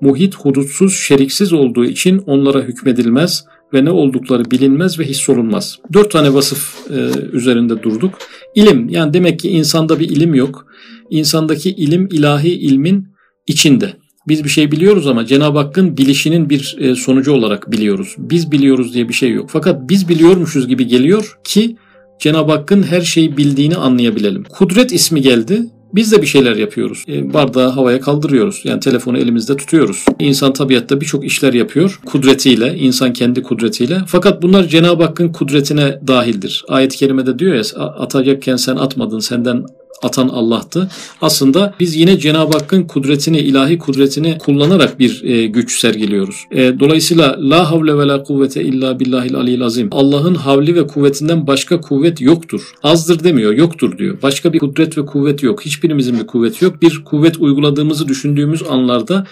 muhit 0.00 0.34
hudutsuz, 0.34 0.96
şeriksiz 0.96 1.52
olduğu 1.52 1.84
için 1.84 2.18
onlara 2.18 2.62
hükmedilmez 2.62 3.44
ve 3.74 3.84
ne 3.84 3.90
oldukları 3.90 4.50
bilinmez 4.50 4.98
ve 4.98 5.04
hissolunmaz. 5.04 5.78
Dört 5.92 6.10
tane 6.10 6.34
vasıf 6.34 6.74
e, 6.90 7.26
üzerinde 7.32 7.82
durduk. 7.82 8.18
İlim, 8.54 8.88
yani 8.88 9.14
demek 9.14 9.40
ki 9.40 9.48
insanda 9.48 10.00
bir 10.00 10.08
ilim 10.08 10.34
yok. 10.34 10.66
İnsandaki 11.10 11.70
ilim 11.70 12.08
ilahi 12.12 12.48
ilmin 12.48 13.08
içinde. 13.46 13.92
Biz 14.28 14.44
bir 14.44 14.48
şey 14.48 14.72
biliyoruz 14.72 15.06
ama 15.06 15.26
Cenab-ı 15.26 15.58
Hakk'ın 15.58 15.96
bilişinin 15.96 16.50
bir 16.50 16.76
e, 16.80 16.94
sonucu 16.94 17.32
olarak 17.32 17.72
biliyoruz. 17.72 18.14
Biz 18.18 18.52
biliyoruz 18.52 18.94
diye 18.94 19.08
bir 19.08 19.14
şey 19.14 19.30
yok. 19.30 19.50
Fakat 19.52 19.88
biz 19.88 20.08
biliyormuşuz 20.08 20.68
gibi 20.68 20.86
geliyor 20.86 21.38
ki 21.44 21.76
Cenab-ı 22.20 22.52
Hakk'ın 22.52 22.82
her 22.82 23.00
şeyi 23.00 23.36
bildiğini 23.36 23.76
anlayabilelim. 23.76 24.44
Kudret 24.44 24.92
ismi 24.92 25.22
geldi. 25.22 25.62
Biz 25.94 26.12
de 26.12 26.22
bir 26.22 26.26
şeyler 26.26 26.56
yapıyoruz. 26.56 27.04
E, 27.08 27.32
bardağı 27.34 27.68
havaya 27.68 28.00
kaldırıyoruz. 28.00 28.60
Yani 28.64 28.80
telefonu 28.80 29.18
elimizde 29.18 29.56
tutuyoruz. 29.56 30.04
İnsan 30.18 30.52
tabiatta 30.52 31.00
birçok 31.00 31.24
işler 31.24 31.52
yapıyor. 31.52 32.00
Kudretiyle, 32.06 32.74
insan 32.78 33.12
kendi 33.12 33.42
kudretiyle. 33.42 33.98
Fakat 34.06 34.42
bunlar 34.42 34.68
Cenab-ı 34.68 35.02
Hakk'ın 35.02 35.32
kudretine 35.32 36.00
dahildir. 36.06 36.64
Ayet-i 36.68 36.96
kerimede 36.96 37.38
diyor 37.38 37.54
ya 37.54 37.80
atacakken 37.80 38.56
sen 38.56 38.76
atmadın 38.76 39.18
senden 39.18 39.64
atan 40.02 40.28
Allah'tı. 40.28 40.88
Aslında 41.20 41.74
biz 41.80 41.96
yine 41.96 42.18
Cenab-ı 42.18 42.52
Hakk'ın 42.58 42.82
kudretini, 42.82 43.38
ilahi 43.38 43.78
kudretini 43.78 44.38
kullanarak 44.38 44.98
bir 44.98 45.24
e, 45.24 45.46
güç 45.46 45.80
sergiliyoruz. 45.80 46.36
E, 46.50 46.80
dolayısıyla 46.80 47.36
la 47.38 47.70
havle 47.70 47.98
ve 47.98 48.06
la 48.06 48.22
kuvvete 48.22 48.62
illa 48.62 49.00
billahil 49.00 49.34
aliyil 49.34 49.62
azim. 49.62 49.88
Allah'ın 49.90 50.34
havli 50.34 50.74
ve 50.74 50.86
kuvvetinden 50.86 51.46
başka 51.46 51.80
kuvvet 51.80 52.20
yoktur. 52.20 52.72
Azdır 52.82 53.24
demiyor, 53.24 53.52
yoktur 53.52 53.98
diyor. 53.98 54.22
Başka 54.22 54.52
bir 54.52 54.58
kudret 54.58 54.98
ve 54.98 55.06
kuvvet 55.06 55.42
yok. 55.42 55.64
Hiçbirimizin 55.64 56.18
bir 56.18 56.26
kuvveti 56.26 56.64
yok. 56.64 56.82
Bir 56.82 57.04
kuvvet 57.04 57.36
uyguladığımızı 57.38 58.08
düşündüğümüz 58.08 58.62
anlarda 58.70 59.26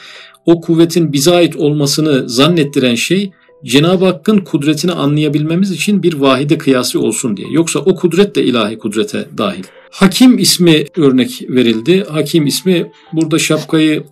o 0.46 0.60
kuvvetin 0.60 1.12
bize 1.12 1.34
ait 1.34 1.56
olmasını 1.56 2.28
zannettiren 2.28 2.94
şey 2.94 3.30
Cenab-ı 3.64 4.04
Hakk'ın 4.04 4.38
kudretini 4.38 4.92
anlayabilmemiz 4.92 5.70
için 5.70 6.02
bir 6.02 6.14
vahide 6.14 6.58
kıyası 6.58 7.00
olsun 7.00 7.36
diye. 7.36 7.48
Yoksa 7.50 7.78
o 7.78 7.94
kudret 7.94 8.36
de 8.36 8.44
ilahi 8.44 8.78
kudrete 8.78 9.28
dahil. 9.38 9.64
Hakim 9.94 10.38
ismi 10.38 10.84
örnek 10.96 11.42
verildi. 11.48 12.04
Hakim 12.10 12.46
ismi 12.46 12.92
burada 13.12 13.38
şapkayı 13.38 14.04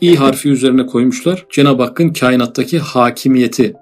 i 0.00 0.16
harfi 0.16 0.48
üzerine 0.48 0.86
koymuşlar. 0.86 1.46
Cenab-ı 1.50 1.82
Hakk'ın 1.82 2.12
kainattaki 2.12 2.78
hakimiyeti 2.78 3.74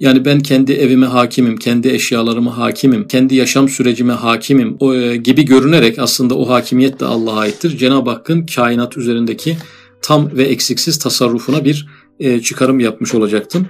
yani 0.00 0.24
ben 0.24 0.40
kendi 0.40 0.72
evime 0.72 1.06
hakimim, 1.06 1.56
kendi 1.56 1.88
eşyalarıma 1.88 2.58
hakimim, 2.58 3.08
kendi 3.08 3.34
yaşam 3.34 3.68
sürecime 3.68 4.12
hakimim 4.12 4.76
o, 4.80 4.94
e, 4.94 5.16
gibi 5.16 5.44
görünerek 5.44 5.98
aslında 5.98 6.34
o 6.34 6.48
hakimiyet 6.48 7.00
de 7.00 7.04
Allah'a 7.04 7.38
aittir. 7.38 7.78
Cenab-ı 7.78 8.10
Hakk'ın 8.10 8.46
kainat 8.46 8.96
üzerindeki 8.96 9.56
tam 10.02 10.36
ve 10.36 10.44
eksiksiz 10.44 10.98
tasarrufuna 10.98 11.64
bir 11.64 11.86
e, 12.20 12.40
çıkarım 12.40 12.80
yapmış 12.80 13.14
olacaktım. 13.14 13.66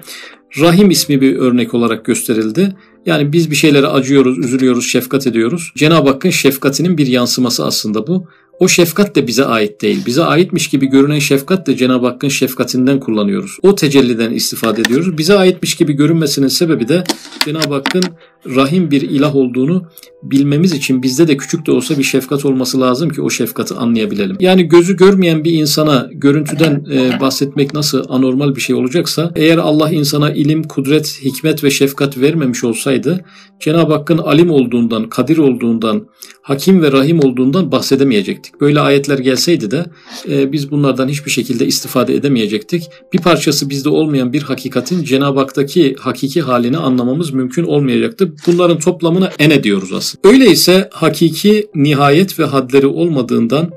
Rahim 0.60 0.90
ismi 0.90 1.20
bir 1.20 1.36
örnek 1.36 1.74
olarak 1.74 2.04
gösterildi. 2.04 2.76
Yani 3.06 3.32
biz 3.32 3.50
bir 3.50 3.56
şeylere 3.56 3.86
acıyoruz, 3.86 4.38
üzülüyoruz, 4.38 4.86
şefkat 4.86 5.26
ediyoruz. 5.26 5.72
Cenab-ı 5.76 6.08
Hakk'ın 6.08 6.30
şefkatinin 6.30 6.98
bir 6.98 7.06
yansıması 7.06 7.64
aslında 7.64 8.06
bu. 8.06 8.26
O 8.60 8.68
şefkat 8.68 9.16
de 9.16 9.26
bize 9.26 9.44
ait 9.44 9.82
değil. 9.82 10.06
Bize 10.06 10.24
aitmiş 10.24 10.68
gibi 10.68 10.86
görünen 10.86 11.18
şefkat 11.18 11.66
de 11.66 11.76
Cenab-ı 11.76 12.06
Hakk'ın 12.06 12.28
şefkatinden 12.28 13.00
kullanıyoruz. 13.00 13.58
O 13.62 13.74
tecelliden 13.74 14.30
istifade 14.30 14.80
ediyoruz. 14.80 15.18
Bize 15.18 15.34
aitmiş 15.34 15.74
gibi 15.74 15.92
görünmesinin 15.92 16.48
sebebi 16.48 16.88
de 16.88 17.04
Cenab-ı 17.44 17.74
Hakk'ın 17.74 18.04
rahim 18.46 18.90
bir 18.90 19.02
ilah 19.02 19.36
olduğunu 19.36 19.82
bilmemiz 20.22 20.72
için 20.72 21.02
bizde 21.02 21.28
de 21.28 21.36
küçük 21.36 21.66
de 21.66 21.72
olsa 21.72 21.98
bir 21.98 22.02
şefkat 22.02 22.44
olması 22.44 22.80
lazım 22.80 23.10
ki 23.10 23.22
o 23.22 23.30
şefkati 23.30 23.74
anlayabilelim. 23.74 24.36
Yani 24.40 24.68
gözü 24.68 24.96
görmeyen 24.96 25.44
bir 25.44 25.52
insana 25.52 26.08
görüntüden 26.12 26.86
e, 26.92 27.20
bahsetmek 27.20 27.74
nasıl 27.74 28.04
anormal 28.08 28.54
bir 28.54 28.60
şey 28.60 28.76
olacaksa 28.76 29.32
eğer 29.36 29.58
Allah 29.58 29.90
insana 29.90 30.30
ilim, 30.30 30.62
kudret, 30.62 31.18
hikmet 31.24 31.64
ve 31.64 31.70
şefkat 31.70 32.18
vermemiş 32.18 32.64
olsaydı 32.64 33.24
Cenab-ı 33.64 33.92
Hakk'ın 33.92 34.18
alim 34.18 34.50
olduğundan, 34.50 35.08
kadir 35.08 35.38
olduğundan, 35.38 36.06
hakim 36.42 36.82
ve 36.82 36.92
rahim 36.92 37.20
olduğundan 37.20 37.72
bahsedemeyecektik. 37.72 38.60
Böyle 38.60 38.80
ayetler 38.80 39.18
gelseydi 39.18 39.70
de 39.70 39.84
e, 40.28 40.52
biz 40.52 40.70
bunlardan 40.70 41.08
hiçbir 41.08 41.30
şekilde 41.30 41.66
istifade 41.66 42.14
edemeyecektik. 42.14 42.90
Bir 43.12 43.18
parçası 43.18 43.70
bizde 43.70 43.88
olmayan 43.88 44.32
bir 44.32 44.42
hakikatin 44.42 45.04
Cenab-ı 45.04 45.38
Hak'taki 45.38 45.94
hakiki 45.98 46.42
halini 46.42 46.78
anlamamız 46.78 47.30
mümkün 47.30 47.64
olmayacaktı. 47.64 48.32
Bunların 48.46 48.78
toplamına 48.78 49.30
ene 49.38 49.62
diyoruz 49.62 49.92
aslında. 49.92 50.28
Öyleyse 50.28 50.88
hakiki 50.92 51.66
nihayet 51.74 52.38
ve 52.38 52.44
hadleri 52.44 52.86
olmadığından 52.86 53.70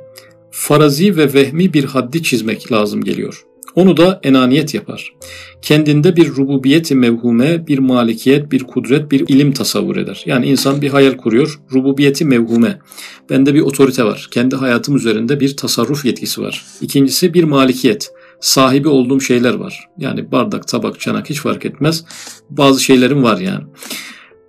farazi 0.52 1.18
ve 1.18 1.34
vehmi 1.34 1.74
bir 1.74 1.84
haddi 1.84 2.24
çizmek 2.24 2.72
lazım 2.72 3.04
geliyor. 3.04 3.47
Onu 3.78 3.98
da 3.98 4.20
enaniyet 4.24 4.74
yapar. 4.74 5.14
Kendinde 5.62 6.16
bir 6.16 6.28
rububiyeti 6.28 6.96
mevhume, 6.96 7.68
bir 7.68 7.80
malikiyet, 7.80 8.52
bir 8.52 8.64
kudret, 8.64 9.12
bir 9.12 9.28
ilim 9.28 9.52
tasavvur 9.52 9.98
eder. 9.98 10.24
Yani 10.26 10.46
insan 10.46 10.82
bir 10.82 10.90
hayal 10.90 11.18
kuruyor. 11.18 11.60
Rububiyeti 11.74 12.26
mevhume. 12.26 12.80
Bende 13.30 13.54
bir 13.54 13.62
otorite 13.62 14.04
var. 14.04 14.28
Kendi 14.32 14.56
hayatım 14.56 14.96
üzerinde 14.96 15.40
bir 15.40 15.58
tasarruf 15.58 16.06
yetkisi 16.06 16.42
var. 16.42 16.64
İkincisi 16.82 17.34
bir 17.34 17.44
malikiyet 17.44 18.12
sahibi 18.40 18.88
olduğum 18.88 19.22
şeyler 19.22 19.54
var. 19.54 19.88
Yani 19.98 20.32
bardak, 20.32 20.68
tabak, 20.68 21.00
çanak 21.00 21.30
hiç 21.30 21.40
fark 21.40 21.66
etmez. 21.66 22.06
Bazı 22.50 22.84
şeylerim 22.84 23.24
var 23.24 23.40
yani 23.40 23.64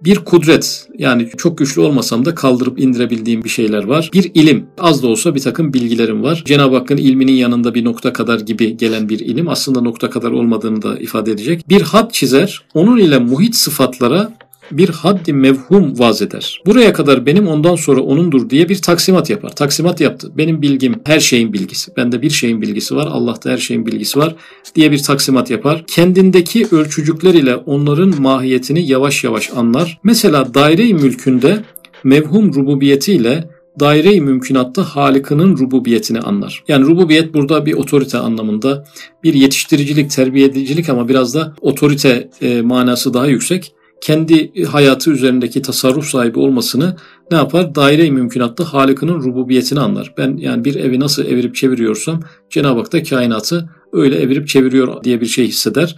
bir 0.04 0.18
kudret 0.18 0.88
yani 0.98 1.28
çok 1.36 1.58
güçlü 1.58 1.80
olmasam 1.80 2.24
da 2.24 2.34
kaldırıp 2.34 2.80
indirebildiğim 2.80 3.44
bir 3.44 3.48
şeyler 3.48 3.84
var. 3.84 4.10
Bir 4.12 4.30
ilim 4.34 4.66
az 4.78 5.02
da 5.02 5.06
olsa 5.06 5.34
bir 5.34 5.40
takım 5.40 5.72
bilgilerim 5.74 6.22
var. 6.22 6.42
Cenab-ı 6.44 6.76
Hakk'ın 6.76 6.96
ilminin 6.96 7.32
yanında 7.32 7.74
bir 7.74 7.84
nokta 7.84 8.12
kadar 8.12 8.40
gibi 8.40 8.76
gelen 8.76 9.08
bir 9.08 9.18
ilim 9.18 9.48
aslında 9.48 9.80
nokta 9.80 10.10
kadar 10.10 10.30
olmadığını 10.30 10.82
da 10.82 10.98
ifade 10.98 11.30
edecek. 11.30 11.68
Bir 11.68 11.80
had 11.80 12.10
çizer 12.10 12.62
onun 12.74 12.98
ile 12.98 13.18
muhit 13.18 13.54
sıfatlara 13.54 14.32
bir 14.70 14.88
haddi 14.88 15.32
mevhum 15.32 15.98
vaz 15.98 16.22
eder. 16.22 16.62
Buraya 16.66 16.92
kadar 16.92 17.26
benim 17.26 17.48
ondan 17.48 17.74
sonra 17.74 18.00
onundur 18.00 18.50
diye 18.50 18.68
bir 18.68 18.82
taksimat 18.82 19.30
yapar. 19.30 19.50
Taksimat 19.50 20.00
yaptı. 20.00 20.32
Benim 20.36 20.62
bilgim 20.62 20.94
her 21.04 21.20
şeyin 21.20 21.52
bilgisi. 21.52 21.96
Bende 21.96 22.22
bir 22.22 22.30
şeyin 22.30 22.62
bilgisi 22.62 22.96
var. 22.96 23.06
Allah'ta 23.06 23.50
her 23.50 23.58
şeyin 23.58 23.86
bilgisi 23.86 24.18
var 24.18 24.34
diye 24.74 24.92
bir 24.92 25.02
taksimat 25.02 25.50
yapar. 25.50 25.84
Kendindeki 25.86 26.66
ölçücükler 26.70 27.34
ile 27.34 27.56
onların 27.56 28.22
mahiyetini 28.22 28.86
yavaş 28.86 29.24
yavaş 29.24 29.50
anlar. 29.56 29.98
Mesela 30.04 30.54
daire-i 30.54 30.94
mülkünde 30.94 31.62
mevhum 32.04 32.54
rububiyetiyle 32.54 33.48
daire-i 33.80 34.20
mümkünatta 34.20 34.82
Halık'ının 34.82 35.58
rububiyetini 35.58 36.20
anlar. 36.20 36.64
Yani 36.68 36.86
rububiyet 36.86 37.34
burada 37.34 37.66
bir 37.66 37.72
otorite 37.72 38.18
anlamında 38.18 38.84
bir 39.24 39.34
yetiştiricilik, 39.34 40.10
terbiye 40.10 40.46
edicilik 40.46 40.88
ama 40.88 41.08
biraz 41.08 41.34
da 41.34 41.54
otorite 41.60 42.30
e, 42.42 42.62
manası 42.62 43.14
daha 43.14 43.26
yüksek 43.26 43.74
kendi 44.00 44.64
hayatı 44.64 45.10
üzerindeki 45.10 45.62
tasarruf 45.62 46.04
sahibi 46.04 46.38
olmasını 46.38 46.96
ne 47.30 47.36
yapar? 47.36 47.74
Daire-i 47.74 48.10
mümkünatta 48.10 48.72
Halık'ının 48.72 49.22
rububiyetini 49.22 49.80
anlar. 49.80 50.14
Ben 50.18 50.36
yani 50.36 50.64
bir 50.64 50.74
evi 50.74 51.00
nasıl 51.00 51.24
evirip 51.24 51.54
çeviriyorsam 51.54 52.22
Cenab-ı 52.50 52.78
Hak 52.78 52.92
da 52.92 53.02
kainatı 53.02 53.70
öyle 53.92 54.20
evirip 54.20 54.48
çeviriyor 54.48 55.04
diye 55.04 55.20
bir 55.20 55.26
şey 55.26 55.46
hisseder. 55.46 55.96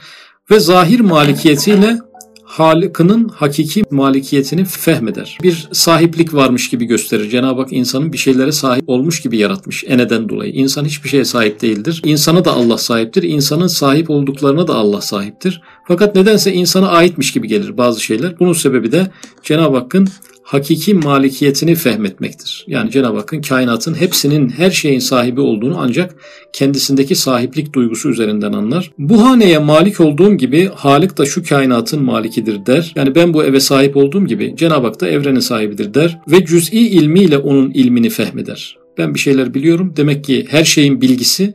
Ve 0.51 0.61
zahir 0.61 1.01
malikiyetiyle 1.01 1.99
Halık'ının 2.51 3.29
hakiki 3.29 3.85
malikiyetini 3.91 4.65
fehmeder. 4.65 5.39
Bir 5.43 5.69
sahiplik 5.73 6.35
varmış 6.35 6.71
gibi 6.71 6.85
gösterir. 6.85 7.31
Cenab-ı 7.31 7.61
Hak 7.61 7.73
insanın 7.73 8.13
bir 8.13 8.19
şeylere 8.19 8.53
sahip 8.53 8.89
olmuş 8.89 9.21
gibi 9.21 9.39
yaratmış 9.39 9.85
eneden 9.87 10.29
dolayı. 10.29 10.53
İnsan 10.53 10.85
hiçbir 10.85 11.09
şeye 11.09 11.25
sahip 11.25 11.63
değildir. 11.63 12.03
İnsana 12.05 12.45
da 12.45 12.53
Allah 12.53 12.79
sahiptir. 12.79 13.23
İnsanın 13.23 13.67
sahip 13.67 14.11
olduklarına 14.11 14.69
da 14.69 14.75
Allah 14.75 15.01
sahiptir. 15.01 15.63
Fakat 15.89 16.15
nedense 16.15 16.53
insana 16.53 16.89
aitmiş 16.89 17.33
gibi 17.33 17.49
gelir 17.49 17.77
bazı 17.77 18.01
şeyler. 18.01 18.39
Bunun 18.41 18.53
sebebi 18.53 18.93
de 18.93 19.11
Cenab-ı 19.43 19.77
Hakk'ın 19.77 20.09
hakiki 20.43 20.95
malikiyetini 20.95 21.75
fehmetmektir. 21.75 22.65
Yani 22.69 22.91
Cenab-ı 22.91 23.17
Hakk'ın 23.17 23.43
kainatın 23.43 23.95
hepsinin 23.95 24.49
her 24.49 24.71
şeyin 24.71 24.99
sahibi 24.99 25.41
olduğunu 25.41 25.79
ancak 25.79 26.15
kendisindeki 26.53 27.15
sahiplik 27.15 27.73
duygusu 27.73 28.11
üzerinden 28.11 28.53
anlar. 28.53 28.91
Bu 28.99 29.25
haneye 29.25 29.59
malik 29.59 30.01
olduğum 30.01 30.35
gibi 30.35 30.71
Halik 30.75 31.19
da 31.19 31.27
şu 31.27 31.45
kainatın 31.45 32.03
malikidir 32.03 32.67
der. 32.67 32.93
Yani 32.97 33.15
ben 33.15 33.35
bu 33.35 33.45
eve 33.45 33.61
sahip 33.61 33.97
olduğum 33.97 34.27
gibi 34.27 34.55
Cenab-ı 34.57 34.87
Hak 34.87 35.01
da 35.01 35.09
evrenin 35.09 35.41
sahibidir 35.41 35.95
der 35.95 36.19
ve 36.29 36.45
cüz'i 36.45 36.79
ilmiyle 36.79 37.39
onun 37.39 37.71
ilmini 37.71 38.11
fehmeder. 38.11 38.79
Ben 38.99 39.15
bir 39.15 39.21
şeyler 39.21 39.55
biliyorum. 39.55 39.95
Demek 39.97 40.25
ki 40.25 40.47
her 40.49 40.65
şeyin 40.65 41.01
bilgisi 41.01 41.53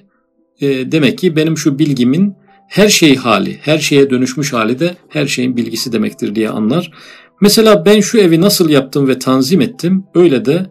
e, 0.62 0.92
demek 0.92 1.18
ki 1.18 1.36
benim 1.36 1.58
şu 1.58 1.80
bilgimin 1.80 2.34
her 2.68 2.90
şey 2.90 3.16
hali, 3.16 3.58
her 3.62 3.78
şeye 3.78 4.10
dönüşmüş 4.10 4.54
hali 4.54 4.80
de 4.80 4.96
her 5.10 5.28
şeyin 5.28 5.58
bilgisi 5.58 5.92
demektir 5.94 6.36
diye 6.36 6.50
anlar. 6.50 6.92
Mesela 7.42 7.86
ben 7.86 8.00
şu 8.00 8.18
evi 8.18 8.42
nasıl 8.42 8.70
yaptım 8.70 9.08
ve 9.08 9.20
tanzim 9.20 9.62
ettim, 9.62 10.04
öyle 10.16 10.46
de 10.46 10.66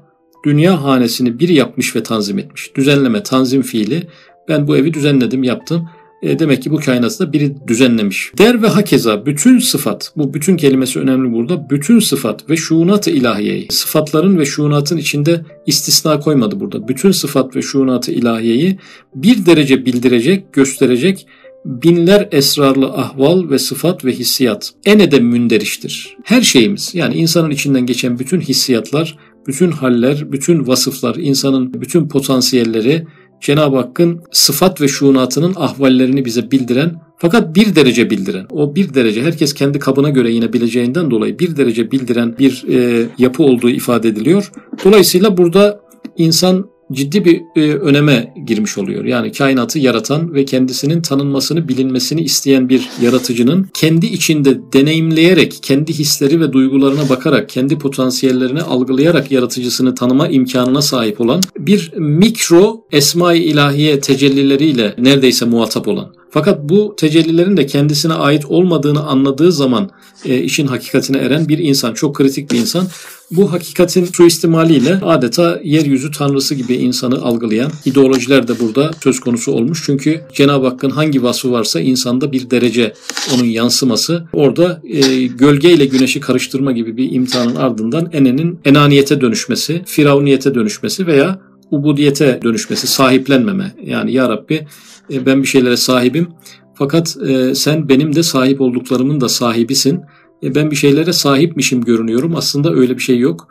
dünya 0.45 0.83
hanesini 0.83 1.39
bir 1.39 1.49
yapmış 1.49 1.97
ve 1.97 2.03
tanzim 2.03 2.39
etmiş. 2.39 2.77
Düzenleme, 2.77 3.23
tanzim 3.23 3.63
fiili. 3.63 4.09
Ben 4.49 4.69
bu 4.69 4.77
evi 4.77 4.95
düzenledim, 4.95 5.43
yaptım. 5.43 5.89
E, 6.23 6.39
demek 6.39 6.63
ki 6.63 6.71
bu 6.71 6.77
kainatı 6.77 7.19
da 7.19 7.33
biri 7.33 7.57
düzenlemiş. 7.67 8.33
Der 8.39 8.63
ve 8.63 8.69
hakeza 8.69 9.27
bütün 9.27 9.59
sıfat, 9.59 10.13
bu 10.17 10.35
bütün 10.35 10.57
kelimesi 10.57 11.01
önemli 11.01 11.33
burada. 11.33 11.71
Bütün 11.71 11.99
sıfat 11.99 12.51
ve 12.51 12.57
şuunat-ı 12.57 13.11
ilahiyeyi, 13.11 13.67
sıfatların 13.71 14.39
ve 14.39 14.45
şuunatın 14.45 14.97
içinde 14.97 15.45
istisna 15.67 16.21
koymadı 16.21 16.61
burada. 16.61 16.89
Bütün 16.89 17.11
sıfat 17.11 17.57
ve 17.57 17.63
şuunat-ı 17.63 18.13
ilahiyeyi 18.13 18.79
bir 19.15 19.47
derece 19.47 19.87
bildirecek, 19.87 20.53
gösterecek 20.53 21.27
binler 21.65 22.29
esrarlı 22.33 22.87
ahval 22.87 23.51
ve 23.51 23.59
sıfat 23.59 24.05
ve 24.05 24.13
hissiyat 24.13 24.73
enede 24.85 25.21
münderiştir. 25.21 26.17
Her 26.25 26.43
şeyimiz 26.43 26.95
yani 26.95 27.15
insanın 27.15 27.51
içinden 27.51 27.87
geçen 27.87 28.19
bütün 28.19 28.41
hissiyatlar, 28.41 29.19
bütün 29.47 29.71
haller, 29.71 30.33
bütün 30.33 30.67
vasıflar, 30.67 31.15
insanın 31.15 31.75
bütün 31.75 32.09
potansiyelleri 32.09 33.07
Cenab-ı 33.41 33.77
Hakk'ın 33.77 34.23
sıfat 34.33 34.81
ve 34.81 34.89
şuunatının 34.89 35.53
ahvallerini 35.57 36.25
bize 36.25 36.51
bildiren 36.51 37.01
fakat 37.19 37.55
bir 37.57 37.77
derece 37.77 38.11
bildiren, 38.11 38.47
o 38.51 38.75
bir 38.75 38.95
derece 38.95 39.23
herkes 39.23 39.55
kendi 39.55 39.79
kabına 39.79 40.11
göre 40.11 40.33
yine 40.33 40.53
bileceğinden 40.53 41.11
dolayı 41.11 41.39
bir 41.39 41.57
derece 41.57 41.91
bildiren 41.91 42.39
bir 42.39 42.65
e, 42.69 43.07
yapı 43.19 43.43
olduğu 43.43 43.71
ifade 43.71 44.09
ediliyor. 44.09 44.53
Dolayısıyla 44.85 45.37
burada 45.37 45.81
insan 46.17 46.74
ciddi 46.93 47.25
bir 47.25 47.43
e, 47.57 47.75
öneme 47.75 48.35
girmiş 48.47 48.79
oluyor. 48.79 49.05
Yani 49.05 49.33
kainatı 49.33 49.79
yaratan 49.79 50.35
ve 50.35 50.45
kendisinin 50.45 51.03
tanınmasını, 51.03 51.69
bilinmesini 51.69 52.21
isteyen 52.21 52.69
bir 52.69 52.89
yaratıcının 53.03 53.69
kendi 53.75 54.07
içinde 54.07 54.61
deneyimleyerek, 54.73 55.59
kendi 55.63 55.93
hisleri 55.93 56.41
ve 56.41 56.53
duygularına 56.53 57.09
bakarak, 57.09 57.49
kendi 57.49 57.79
potansiyellerini 57.79 58.63
algılayarak 58.63 59.31
yaratıcısını 59.31 59.95
tanıma 59.95 60.29
imkanına 60.29 60.83
sahip 60.83 61.21
olan 61.21 61.41
bir 61.59 61.93
mikro 61.97 62.85
esma-i 62.93 63.39
ilahiye 63.39 64.01
tecellileriyle 64.01 64.95
neredeyse 64.99 65.45
muhatap 65.45 65.89
olan 65.89 66.15
fakat 66.35 66.69
bu 66.69 66.95
tecellilerin 66.97 67.57
de 67.57 67.67
kendisine 67.67 68.15
ait 68.15 68.45
olmadığını 68.45 69.07
anladığı 69.07 69.53
zaman 69.53 69.91
e, 70.25 70.39
işin 70.39 70.67
hakikatine 70.67 71.19
eren 71.19 71.49
bir 71.49 71.59
insan, 71.59 71.95
çok 71.95 72.17
kritik 72.17 72.53
bir 72.53 72.59
insan. 72.59 72.87
Bu 73.31 73.53
hakikatin 73.53 74.05
suistimaliyle 74.05 75.01
adeta 75.03 75.61
yeryüzü 75.65 76.11
tanrısı 76.11 76.55
gibi 76.55 76.75
insanı 76.75 77.23
algılayan 77.23 77.73
ideolojiler 77.85 78.49
de 78.49 78.61
burada 78.61 78.91
söz 79.03 79.21
konusu 79.21 79.53
olmuş. 79.53 79.83
Çünkü 79.87 80.21
Cenab-ı 80.33 80.67
Hakk'ın 80.67 80.91
hangi 80.91 81.23
vasfı 81.23 81.53
varsa 81.53 81.81
insanda 81.81 82.33
bir 82.33 82.51
derece 82.51 82.95
onun 83.35 83.45
yansıması. 83.45 84.25
Orada 84.33 84.83
e, 84.85 85.27
gölge 85.27 85.73
ile 85.73 85.87
güneşi 85.87 86.21
karıştırma 86.21 86.73
gibi 86.73 86.97
bir 86.97 87.13
imtihanın 87.13 87.57
ardından 87.57 88.11
enenin 88.13 88.61
enaniyete 88.65 89.21
dönüşmesi, 89.21 89.83
firavuniyete 89.87 90.55
dönüşmesi 90.55 91.07
veya 91.07 91.41
ubudiyete 91.71 92.41
dönüşmesi, 92.43 92.87
sahiplenmeme. 92.87 93.75
Yani 93.85 94.13
ya 94.13 94.29
Rabbi 94.29 94.67
e, 95.13 95.27
ben 95.27 95.43
bir 95.43 95.49
şeylere 95.49 95.77
sahibim 95.77 96.29
fakat 96.75 97.17
e, 97.29 97.55
sen 97.55 97.89
benim 97.89 98.15
de 98.15 98.23
sahip 98.23 98.61
olduklarımın 98.61 99.21
da 99.21 99.29
sahibisin. 99.29 100.01
E, 100.45 100.55
ben 100.55 100.71
bir 100.71 100.77
şeylere 100.77 101.13
sahipmişim 101.13 101.85
görünüyorum. 101.85 102.37
Aslında 102.37 102.75
öyle 102.75 102.97
bir 102.97 103.03
şey 103.03 103.19
yok. 103.19 103.49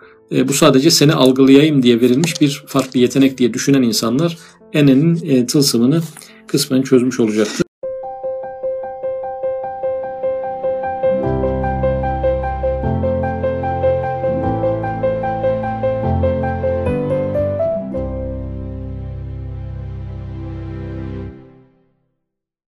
Bu 0.47 0.53
sadece 0.53 0.91
seni 0.91 1.13
algılayayım 1.13 1.83
diye 1.83 2.01
verilmiş 2.01 2.41
bir 2.41 2.63
farklı 2.67 2.99
yetenek 2.99 3.37
diye 3.37 3.53
düşünen 3.53 3.81
insanlar 3.81 4.37
Ene'nin 4.73 5.45
tılsımını 5.45 6.01
kısmen 6.47 6.81
çözmüş 6.81 7.19
olacaktır. 7.19 7.65